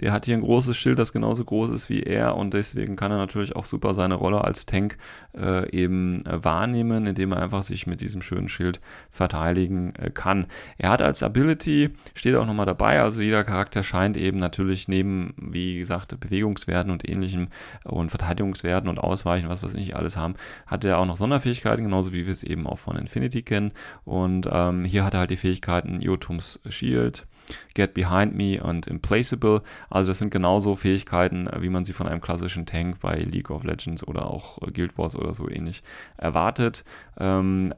[0.00, 3.10] Der hat hier ein großes Schild, das genauso groß ist wie er und deswegen kann
[3.10, 4.96] er natürlich auch super seine Rolle als Tank
[5.36, 8.80] äh, eben äh, wahrnehmen, indem er einfach sich mit diesem schönen Schild
[9.10, 10.46] verteidigen äh, kann.
[10.78, 15.34] Er hat als Ability, steht auch nochmal dabei, also jeder Charakter scheint eben natürlich neben,
[15.36, 17.48] wie gesagt, Bewegungswerten und ähnlichem
[17.84, 20.34] und Verteidigungswerten und Ausweichen, was wir nicht alles haben,
[20.66, 23.72] hat er auch noch Sonderfähigkeiten, genauso wie wir es eben auch von Infinity kennen.
[24.04, 27.26] Und ähm, hier hat er halt die Fähigkeiten Jotums Shield,
[27.74, 29.62] Get Behind Me und Implaceable.
[29.90, 33.64] Also das sind genauso Fähigkeiten, wie man sie von einem klassischen Tank bei League of
[33.64, 35.82] Legends oder auch Guild Wars oder so ähnlich
[36.16, 36.84] erwartet.
[37.18, 37.74] Ähm,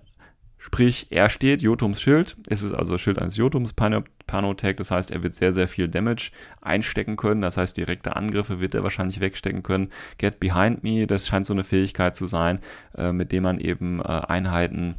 [0.67, 2.37] Sprich, er steht, Jotums Schild.
[2.49, 4.75] Es ist also Schild eines Jotums, Panotech.
[4.75, 7.41] Das heißt, er wird sehr, sehr viel Damage einstecken können.
[7.41, 9.91] Das heißt, direkte Angriffe wird er wahrscheinlich wegstecken können.
[10.19, 12.59] Get Behind Me, das scheint so eine Fähigkeit zu sein,
[12.99, 14.97] äh, mit dem man eben äh, Einheiten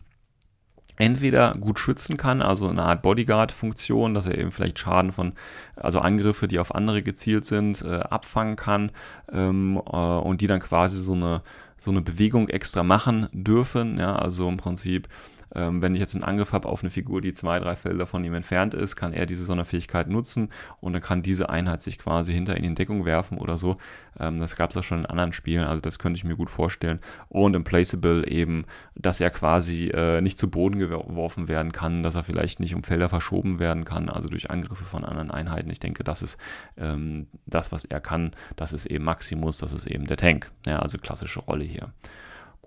[0.97, 5.33] entweder gut schützen kann, also eine Art Bodyguard-Funktion, dass er eben vielleicht Schaden von,
[5.75, 8.91] also Angriffe, die auf andere gezielt sind, äh, abfangen kann
[9.31, 11.41] ähm, äh, und die dann quasi so eine,
[11.77, 13.99] so eine Bewegung extra machen dürfen.
[13.99, 15.07] Ja, also im Prinzip
[15.55, 18.23] Ähm, wenn ich jetzt einen Angriff habe auf eine Figur, die zwei, drei Felder von
[18.23, 22.33] ihm entfernt ist, kann er diese Sonderfähigkeit nutzen und dann kann diese Einheit sich quasi
[22.33, 23.77] hinter ihn in Deckung werfen oder so.
[24.19, 26.49] Ähm, das gab es auch schon in anderen Spielen, also das könnte ich mir gut
[26.49, 26.99] vorstellen.
[27.29, 32.15] Und im Placeable eben, dass er quasi äh, nicht zu Boden geworfen werden kann, dass
[32.15, 35.69] er vielleicht nicht um Felder verschoben werden kann, also durch Angriffe von anderen Einheiten.
[35.69, 36.38] Ich denke, das ist
[36.77, 38.31] ähm, das, was er kann.
[38.55, 40.51] Das ist eben Maximus, das ist eben der Tank.
[40.65, 41.93] Ja, also klassische Rolle hier.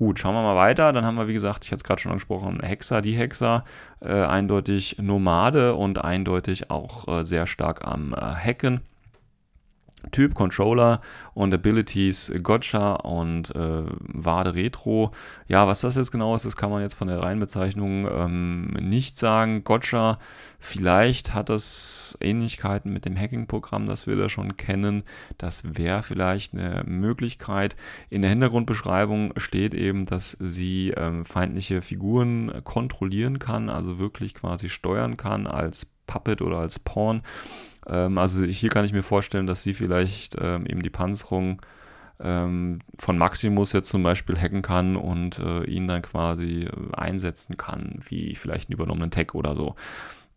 [0.01, 0.95] Gut, schauen wir mal weiter.
[0.95, 3.65] Dann haben wir, wie gesagt, ich hatte es gerade schon angesprochen, Hexer, die Hexer,
[4.01, 8.81] äh, eindeutig Nomade und eindeutig auch äh, sehr stark am äh, Hacken.
[10.11, 11.01] Typ, Controller
[11.35, 15.11] und Abilities Gotcha und äh, Wade Retro.
[15.47, 19.19] Ja, was das jetzt genau ist, das kann man jetzt von der Reihenbezeichnung ähm, nicht
[19.19, 19.65] sagen.
[19.65, 20.19] Gotcha,
[20.59, 25.05] vielleicht hat das Ähnlichkeiten mit dem Hacking-Programm, das wir da schon kennen.
[25.39, 27.77] Das wäre vielleicht eine Möglichkeit.
[28.09, 34.69] In der Hintergrundbeschreibung steht eben, dass sie ähm, feindliche Figuren kontrollieren kann, also wirklich quasi
[34.69, 37.23] steuern kann als Puppet oder als Pawn.
[37.87, 41.61] Ähm, also hier kann ich mir vorstellen, dass sie vielleicht ähm, eben die Panzerung
[42.21, 47.57] ähm, von Maximus jetzt zum Beispiel hacken kann und äh, ihn dann quasi äh, einsetzen
[47.57, 49.75] kann, wie vielleicht einen übernommenen Tag oder so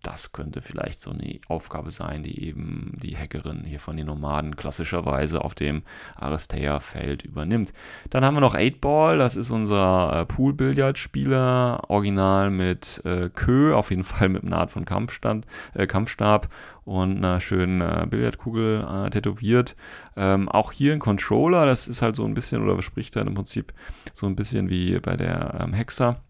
[0.04, 4.56] das könnte vielleicht so eine Aufgabe sein, die eben die Hackerin hier von den Nomaden
[4.56, 5.84] klassischerweise auf dem
[6.16, 7.74] Aristea-Feld übernimmt.
[8.10, 13.90] Dann haben wir noch 8-Ball, das ist unser äh, Pool-Billardspieler, original mit äh, Kö, auf
[13.90, 16.50] jeden Fall mit einer Art von Kampfstand, äh, Kampfstab
[16.84, 19.76] und einer schönen äh, Billardkugel äh, tätowiert.
[20.18, 23.36] Ähm, auch hier ein Controller, das ist halt so ein bisschen, oder spricht dann im
[23.36, 23.74] Prinzip
[24.14, 26.22] so ein bisschen wie bei der ähm, Hexer.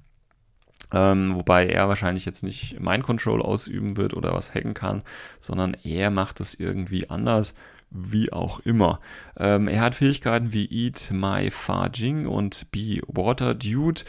[0.93, 5.01] Ähm, wobei er wahrscheinlich jetzt nicht Mind Control ausüben wird oder was hacken kann,
[5.39, 7.53] sondern er macht es irgendwie anders
[7.93, 8.99] wie auch immer.
[9.37, 14.01] Ähm, er hat Fähigkeiten wie Eat My Fa Jing und Be Water Dude.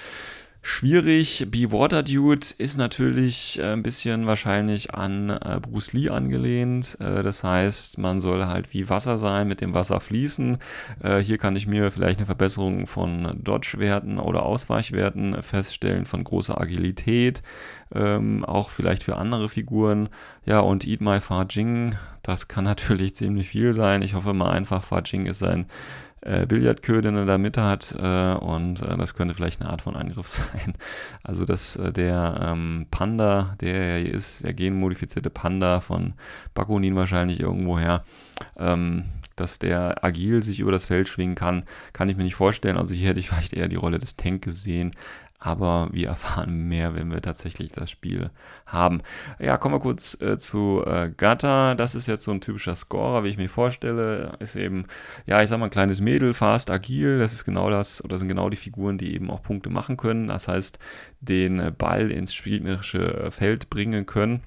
[0.66, 1.46] Schwierig.
[1.50, 6.96] Be Water Dude ist natürlich äh, ein bisschen wahrscheinlich an äh, Bruce Lee angelehnt.
[7.00, 10.57] Äh, das heißt, man soll halt wie Wasser sein, mit dem Wasser fließen.
[11.22, 17.42] Hier kann ich mir vielleicht eine Verbesserung von Dodge-Werten oder Ausweichwerten feststellen, von großer Agilität,
[17.94, 20.09] ähm, auch vielleicht für andere Figuren.
[20.46, 24.00] Ja, und Eat My Fa Jing, das kann natürlich ziemlich viel sein.
[24.00, 25.66] Ich hoffe mal einfach, Fa Jing ist ein
[26.24, 29.94] äh, Billardköder in der Mitte hat äh, und äh, das könnte vielleicht eine Art von
[29.94, 30.74] Angriff sein.
[31.22, 36.14] Also dass äh, der ähm, Panda, der hier ist, der genmodifizierte Panda von
[36.54, 38.04] Bakunin wahrscheinlich irgendwoher,
[38.58, 39.04] ähm,
[39.37, 42.76] dass der agil sich über das Feld schwingen kann, kann ich mir nicht vorstellen.
[42.76, 44.92] Also hier hätte ich vielleicht eher die Rolle des Tank gesehen
[45.44, 48.30] aber wir erfahren mehr, wenn wir tatsächlich das Spiel
[48.66, 49.02] haben.
[49.38, 51.74] Ja, kommen wir kurz äh, zu äh, Gata.
[51.74, 54.33] Das ist jetzt so ein typischer Scorer, wie ich mir vorstelle.
[54.38, 54.87] Ist eben,
[55.26, 57.18] ja, ich sag mal, ein kleines Mädel, fast, agil.
[57.18, 60.28] Das ist genau das, oder sind genau die Figuren, die eben auch Punkte machen können.
[60.28, 60.78] Das heißt,
[61.20, 64.42] den Ball ins spielerische Feld bringen können.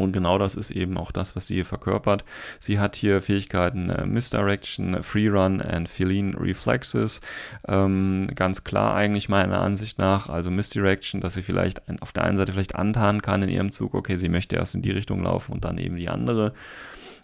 [0.00, 2.24] Und genau das ist eben auch das, was sie hier verkörpert.
[2.58, 7.20] Sie hat hier Fähigkeiten äh, Misdirection, Free Run and Feline Reflexes.
[7.68, 10.28] Ähm, ganz klar eigentlich meiner Ansicht nach.
[10.28, 13.94] Also Misdirection, dass sie vielleicht auf der einen Seite vielleicht antarnen kann in ihrem Zug,
[13.94, 16.52] okay, sie möchte erst in die Richtung laufen und dann eben die andere.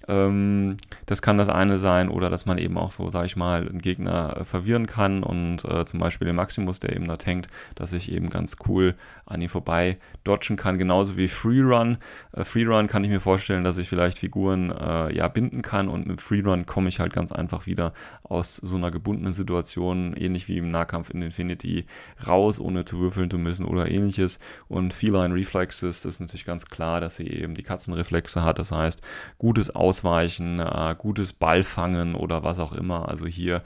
[0.09, 3.67] Ähm, das kann das eine sein oder dass man eben auch so, sag ich mal,
[3.69, 7.49] einen Gegner äh, verwirren kann und äh, zum Beispiel den Maximus, der eben da tankt,
[7.75, 11.99] dass ich eben ganz cool an ihm vorbei dodgen kann, genauso wie Freerun.
[12.33, 16.07] Äh, Freerun kann ich mir vorstellen, dass ich vielleicht Figuren äh, ja binden kann und
[16.07, 17.93] mit Freerun komme ich halt ganz einfach wieder
[18.23, 21.87] aus so einer gebundenen Situation, ähnlich wie im Nahkampf in Infinity,
[22.27, 24.39] raus, ohne zu würfeln zu müssen oder ähnliches.
[24.69, 29.03] Und Feline Reflexes ist natürlich ganz klar, dass sie eben die Katzenreflexe hat, das heißt,
[29.39, 33.09] gutes Aus Ausweichen, äh, gutes Ballfangen oder was auch immer.
[33.09, 33.63] Also hier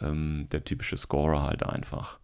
[0.00, 2.18] ähm, der typische Scorer halt einfach.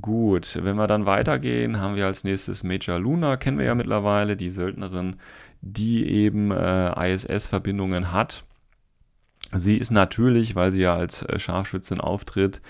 [0.00, 4.36] Gut, wenn wir dann weitergehen, haben wir als nächstes Major Luna, kennen wir ja mittlerweile,
[4.36, 5.16] die Söldnerin,
[5.62, 8.44] die eben äh, ISS-Verbindungen hat.
[9.52, 12.62] Sie ist natürlich, weil sie ja als äh, Scharfschützin auftritt,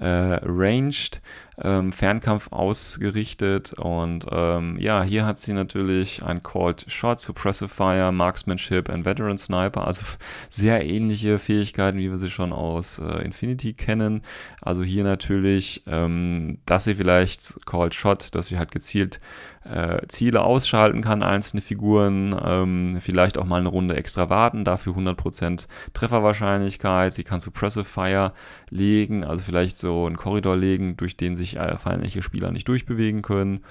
[0.00, 1.20] äh, ranged,
[1.60, 8.12] ähm, Fernkampf ausgerichtet und ähm, ja, hier hat sie natürlich ein Called Shot, Suppressive Fire,
[8.12, 10.04] Marksmanship und Veteran Sniper, also
[10.48, 14.22] sehr ähnliche Fähigkeiten, wie wir sie schon aus äh, Infinity kennen.
[14.60, 19.20] Also hier natürlich, ähm, dass sie vielleicht Called Shot, dass sie halt gezielt
[19.64, 24.94] äh, Ziele ausschalten kann, einzelne Figuren, ähm, vielleicht auch mal eine Runde extra warten, dafür
[24.94, 27.12] 100% Trefferwahrscheinlichkeit.
[27.12, 28.32] Sie kann Suppressive Fire
[28.70, 33.22] legen, also vielleicht so einen Korridor legen, durch den sich äh, feindliche Spieler nicht durchbewegen
[33.22, 33.64] können.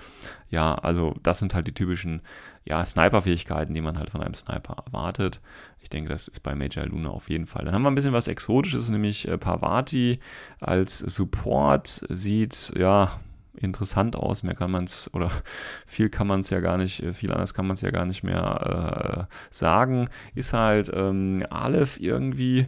[0.49, 2.21] Ja, also das sind halt die typischen
[2.65, 5.41] ja, Sniper-Fähigkeiten, die man halt von einem Sniper erwartet.
[5.81, 7.65] Ich denke, das ist bei Major Luna auf jeden Fall.
[7.65, 10.19] Dann haben wir ein bisschen was Exotisches, nämlich äh, Parvati
[10.59, 13.19] als Support sieht, ja,
[13.57, 14.43] interessant aus.
[14.43, 15.31] Mehr kann man es, oder
[15.85, 18.05] viel kann man es ja gar nicht, äh, viel anders kann man es ja gar
[18.05, 20.09] nicht mehr äh, sagen.
[20.35, 22.67] Ist halt ähm, Aleph irgendwie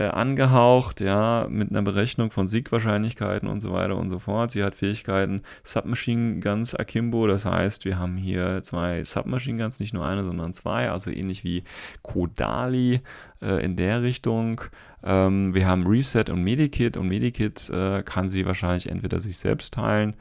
[0.00, 4.50] äh, angehaucht, ja, mit einer Berechnung von Siegwahrscheinlichkeiten und so weiter und so fort.
[4.50, 9.92] Sie hat Fähigkeiten Submachine Guns Akimbo, das heißt, wir haben hier zwei Submachine Guns, nicht
[9.92, 11.64] nur eine, sondern zwei, also ähnlich wie
[12.00, 13.00] Kodali
[13.42, 14.62] äh, in der Richtung.
[15.04, 19.74] Ähm, wir haben Reset und Medikit und Medikit äh, kann sie wahrscheinlich entweder sich selbst
[19.74, 20.16] teilen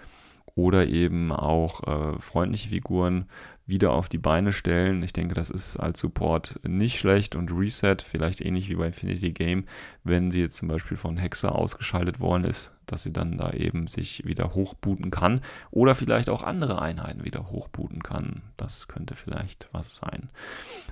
[0.59, 3.25] oder eben auch äh, freundliche Figuren
[3.65, 5.03] wieder auf die Beine stellen.
[5.03, 9.31] Ich denke, das ist als Support nicht schlecht und Reset, vielleicht ähnlich wie bei Infinity
[9.31, 9.65] Game,
[10.03, 13.87] wenn sie jetzt zum Beispiel von Hexer ausgeschaltet worden ist, dass sie dann da eben
[13.87, 18.41] sich wieder hochbooten kann oder vielleicht auch andere Einheiten wieder hochbooten kann.
[18.57, 20.29] Das könnte vielleicht was sein.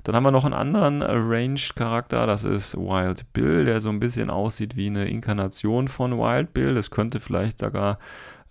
[0.03, 4.29] Dann haben wir noch einen anderen Range-Charakter, das ist Wild Bill, der so ein bisschen
[4.29, 6.75] aussieht wie eine Inkarnation von Wild Bill.
[6.75, 7.97] Das könnte vielleicht sogar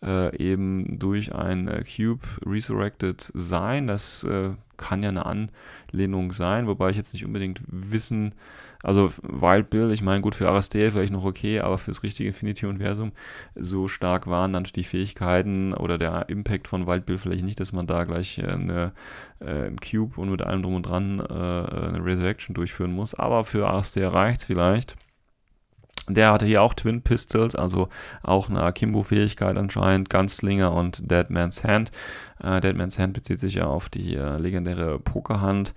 [0.07, 3.86] äh, eben durch ein äh, Cube resurrected sein.
[3.86, 8.34] Das äh, kann ja eine Anlehnung sein, wobei ich jetzt nicht unbedingt wissen,
[8.82, 13.11] also Wild Bill, ich meine, gut für Arastea vielleicht noch okay, aber fürs richtige Infinity-Universum
[13.57, 17.72] so stark waren dann die Fähigkeiten oder der Impact von Wild Bill vielleicht nicht, dass
[17.72, 18.92] man da gleich äh, eine,
[19.40, 23.14] äh, ein Cube und mit allem drum und dran äh, eine Resurrection durchführen muss.
[23.16, 24.96] Aber für Arastea reicht es vielleicht.
[26.09, 27.88] Der hatte hier auch Twin Pistols, also
[28.22, 31.90] auch eine Akimbo-Fähigkeit anscheinend, Gunslinger und Dead Man's Hand.
[32.42, 35.74] Äh, Dead Man's Hand bezieht sich ja auf die äh, legendäre Pokerhand.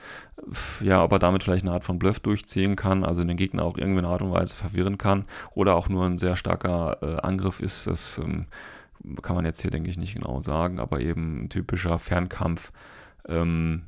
[0.82, 3.77] Ja, ob er damit vielleicht eine Art von Bluff durchziehen kann, also den Gegner auch
[3.77, 7.59] irgendwie in Art und Weise verwirren kann oder auch nur ein sehr starker äh, Angriff
[7.59, 8.45] ist, das ähm,
[9.21, 12.71] kann man jetzt hier, denke ich, nicht genau sagen, aber eben ein typischer Fernkampf.
[13.27, 13.84] Ähm,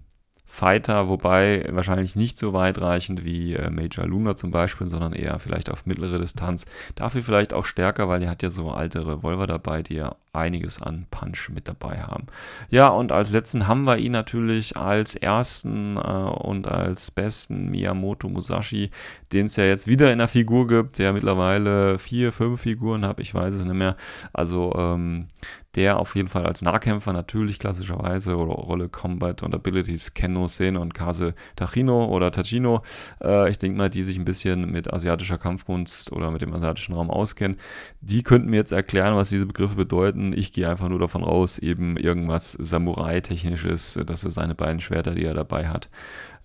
[0.53, 5.69] Fighter, wobei wahrscheinlich nicht so weitreichend wie äh, Major Luna zum Beispiel, sondern eher vielleicht
[5.69, 6.65] auf mittlere Distanz.
[6.95, 10.81] Dafür vielleicht auch stärker, weil er hat ja so alte Revolver dabei, die ja einiges
[10.81, 12.27] an Punch mit dabei haben.
[12.69, 18.27] Ja, und als letzten haben wir ihn natürlich als ersten äh, und als besten Miyamoto
[18.27, 18.91] Musashi,
[19.31, 23.21] den es ja jetzt wieder in der Figur gibt, der mittlerweile vier, fünf Figuren hat,
[23.21, 23.95] ich weiß es nicht mehr.
[24.33, 25.27] Also ähm,
[25.76, 30.78] der auf jeden Fall als Nahkämpfer natürlich klassischerweise oder Rolle Combat und Abilities Kenno Sen
[30.78, 32.82] und Kase Tachino oder Tachino.
[33.24, 36.93] Äh, ich denke mal, die sich ein bisschen mit asiatischer Kampfkunst oder mit dem asiatischen
[36.93, 37.57] Raum auskennen,
[38.01, 40.34] die könnten mir jetzt erklären, was diese Begriffe bedeuten.
[40.34, 45.26] Ich gehe einfach nur davon aus, eben irgendwas Samurai-technisches, dass er seine beiden Schwerter, die
[45.26, 45.89] er dabei hat,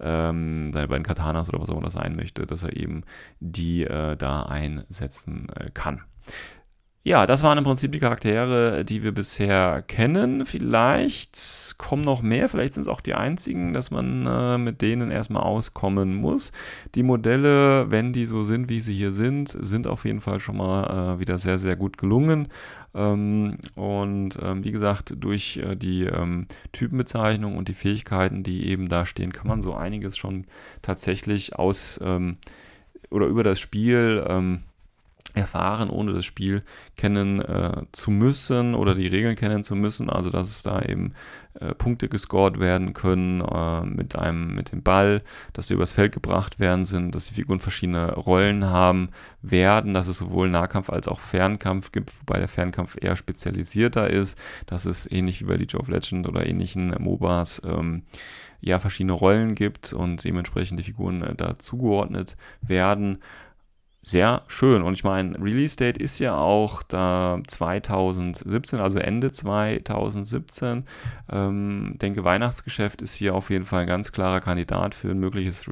[0.01, 3.03] ähm, seine beiden Katanas oder was auch immer das sein möchte, dass er eben
[3.41, 6.03] die äh, da einsetzen äh, kann.
[7.07, 10.45] Ja, das waren im Prinzip die Charaktere, die wir bisher kennen.
[10.45, 15.13] Vielleicht kommen noch mehr, vielleicht sind es auch die einzigen, dass man äh, mit denen
[15.13, 16.51] erstmal auskommen muss.
[16.97, 20.57] Die Modelle, wenn die so sind, wie sie hier sind, sind auf jeden Fall schon
[20.57, 22.49] mal äh, wieder sehr, sehr gut gelungen.
[22.93, 28.89] Ähm, und ähm, wie gesagt, durch äh, die ähm, Typenbezeichnung und die Fähigkeiten, die eben
[28.89, 30.47] da stehen, kann man so einiges schon
[30.83, 32.39] tatsächlich aus ähm,
[33.11, 34.65] oder über das Spiel ähm,
[35.37, 36.63] erfahren, ohne das Spiel
[36.97, 40.09] kennen äh, zu müssen oder die Regeln kennen zu müssen.
[40.09, 41.13] Also dass es da eben
[41.61, 45.23] äh, Punkte gescored werden können äh, mit einem mit dem Ball,
[45.53, 49.11] dass sie übers Feld gebracht werden sind, dass die Figuren verschiedene Rollen haben
[49.43, 54.39] werden, dass es sowohl Nahkampf als auch Fernkampf gibt, wobei der Fernkampf eher spezialisierter ist,
[54.65, 58.05] dass es ähnlich wie bei League of Legends oder ähnlichen MOBAs ähm,
[58.61, 63.19] ja verschiedene Rollen gibt und dementsprechend die Figuren äh, da zugeordnet werden
[64.09, 64.83] sehr schön.
[64.83, 70.85] Und ich meine, Release Date ist ja auch da 2017, also Ende 2017.
[71.29, 75.69] Ähm, denke, Weihnachtsgeschäft ist hier auf jeden Fall ein ganz klarer Kandidat für ein mögliches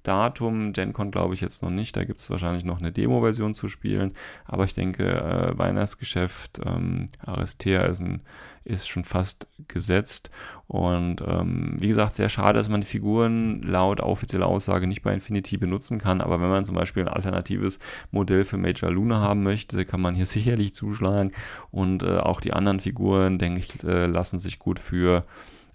[0.00, 0.72] Release-Datum.
[0.72, 1.96] GenCon glaube ich jetzt noch nicht.
[1.96, 4.14] Da gibt es wahrscheinlich noch eine Demo-Version zu spielen.
[4.44, 8.22] Aber ich denke, äh, Weihnachtsgeschäft, ähm, Aristea ist ein
[8.62, 10.30] ist schon fast gesetzt.
[10.66, 15.14] Und ähm, wie gesagt, sehr schade, dass man die Figuren laut offizieller Aussage nicht bei
[15.14, 16.20] Infinity benutzen kann.
[16.20, 17.78] Aber wenn man zum Beispiel ein alternatives
[18.10, 21.32] Modell für Major Luna haben möchte, kann man hier sicherlich zuschlagen.
[21.70, 25.24] Und äh, auch die anderen Figuren, denke ich, äh, lassen sich gut für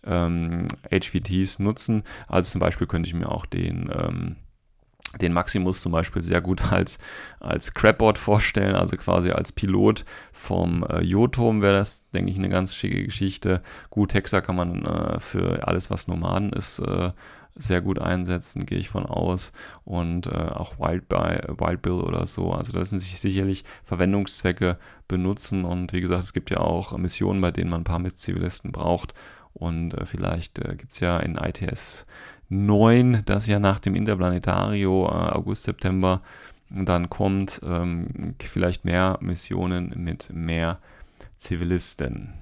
[0.05, 2.03] ähm, HVTs nutzen.
[2.27, 4.35] Also zum Beispiel könnte ich mir auch den ähm,
[5.21, 6.99] den Maximus zum Beispiel sehr gut als,
[7.39, 12.49] als Crabboard vorstellen, also quasi als Pilot vom äh, Joturm wäre das, denke ich, eine
[12.49, 13.61] ganz schicke Geschichte.
[13.89, 17.11] Gut, Hexer kann man äh, für alles, was Nomaden ist, äh,
[17.57, 19.53] sehr gut einsetzen, gehe ich von aus.
[19.85, 22.51] Und äh, auch Wild, By, Wild Bill oder so.
[22.51, 24.77] Also da sind sich sicherlich Verwendungszwecke
[25.07, 25.63] benutzen.
[25.63, 29.13] Und wie gesagt, es gibt ja auch Missionen, bei denen man ein paar Zivilisten braucht.
[29.55, 32.05] Und äh, vielleicht äh, gibt es ja in ITS
[32.49, 36.21] 9, das ja nach dem Interplanetario äh, August, September
[36.69, 40.79] dann kommt, ähm, vielleicht mehr Missionen mit mehr
[41.37, 42.33] Zivilisten.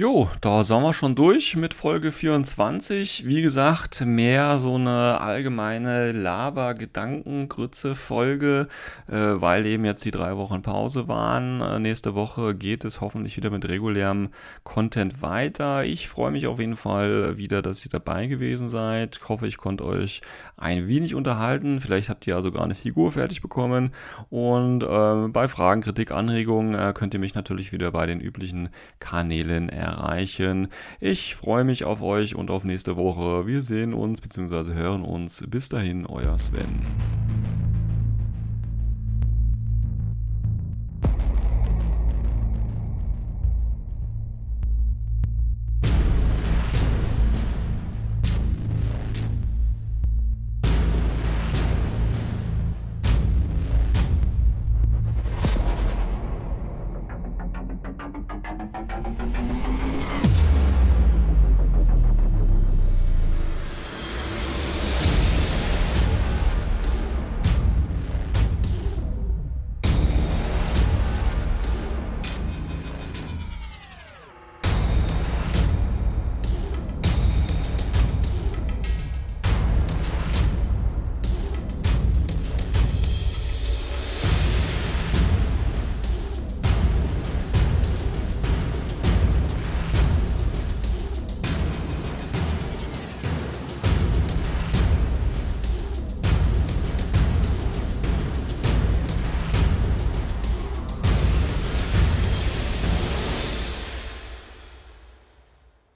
[0.00, 3.26] Jo, da sind wir schon durch mit Folge 24.
[3.26, 8.68] Wie gesagt, mehr so eine allgemeine Laber-Gedankengrütze-Folge,
[9.08, 11.60] äh, weil eben jetzt die drei Wochen Pause waren.
[11.60, 14.28] Äh, nächste Woche geht es hoffentlich wieder mit regulärem
[14.62, 15.82] Content weiter.
[15.82, 19.18] Ich freue mich auf jeden Fall wieder, dass ihr dabei gewesen seid.
[19.20, 20.20] Ich hoffe, ich konnte euch
[20.56, 21.80] ein wenig unterhalten.
[21.80, 23.90] Vielleicht habt ihr ja sogar eine Figur fertig bekommen.
[24.30, 28.68] Und äh, bei Fragen, Kritik, Anregungen äh, könnt ihr mich natürlich wieder bei den üblichen
[29.00, 30.68] Kanälen erreichen erreichen.
[31.00, 33.46] Ich freue mich auf euch und auf nächste Woche.
[33.46, 34.74] Wir sehen uns bzw.
[34.74, 35.44] hören uns.
[35.48, 37.37] Bis dahin, euer Sven.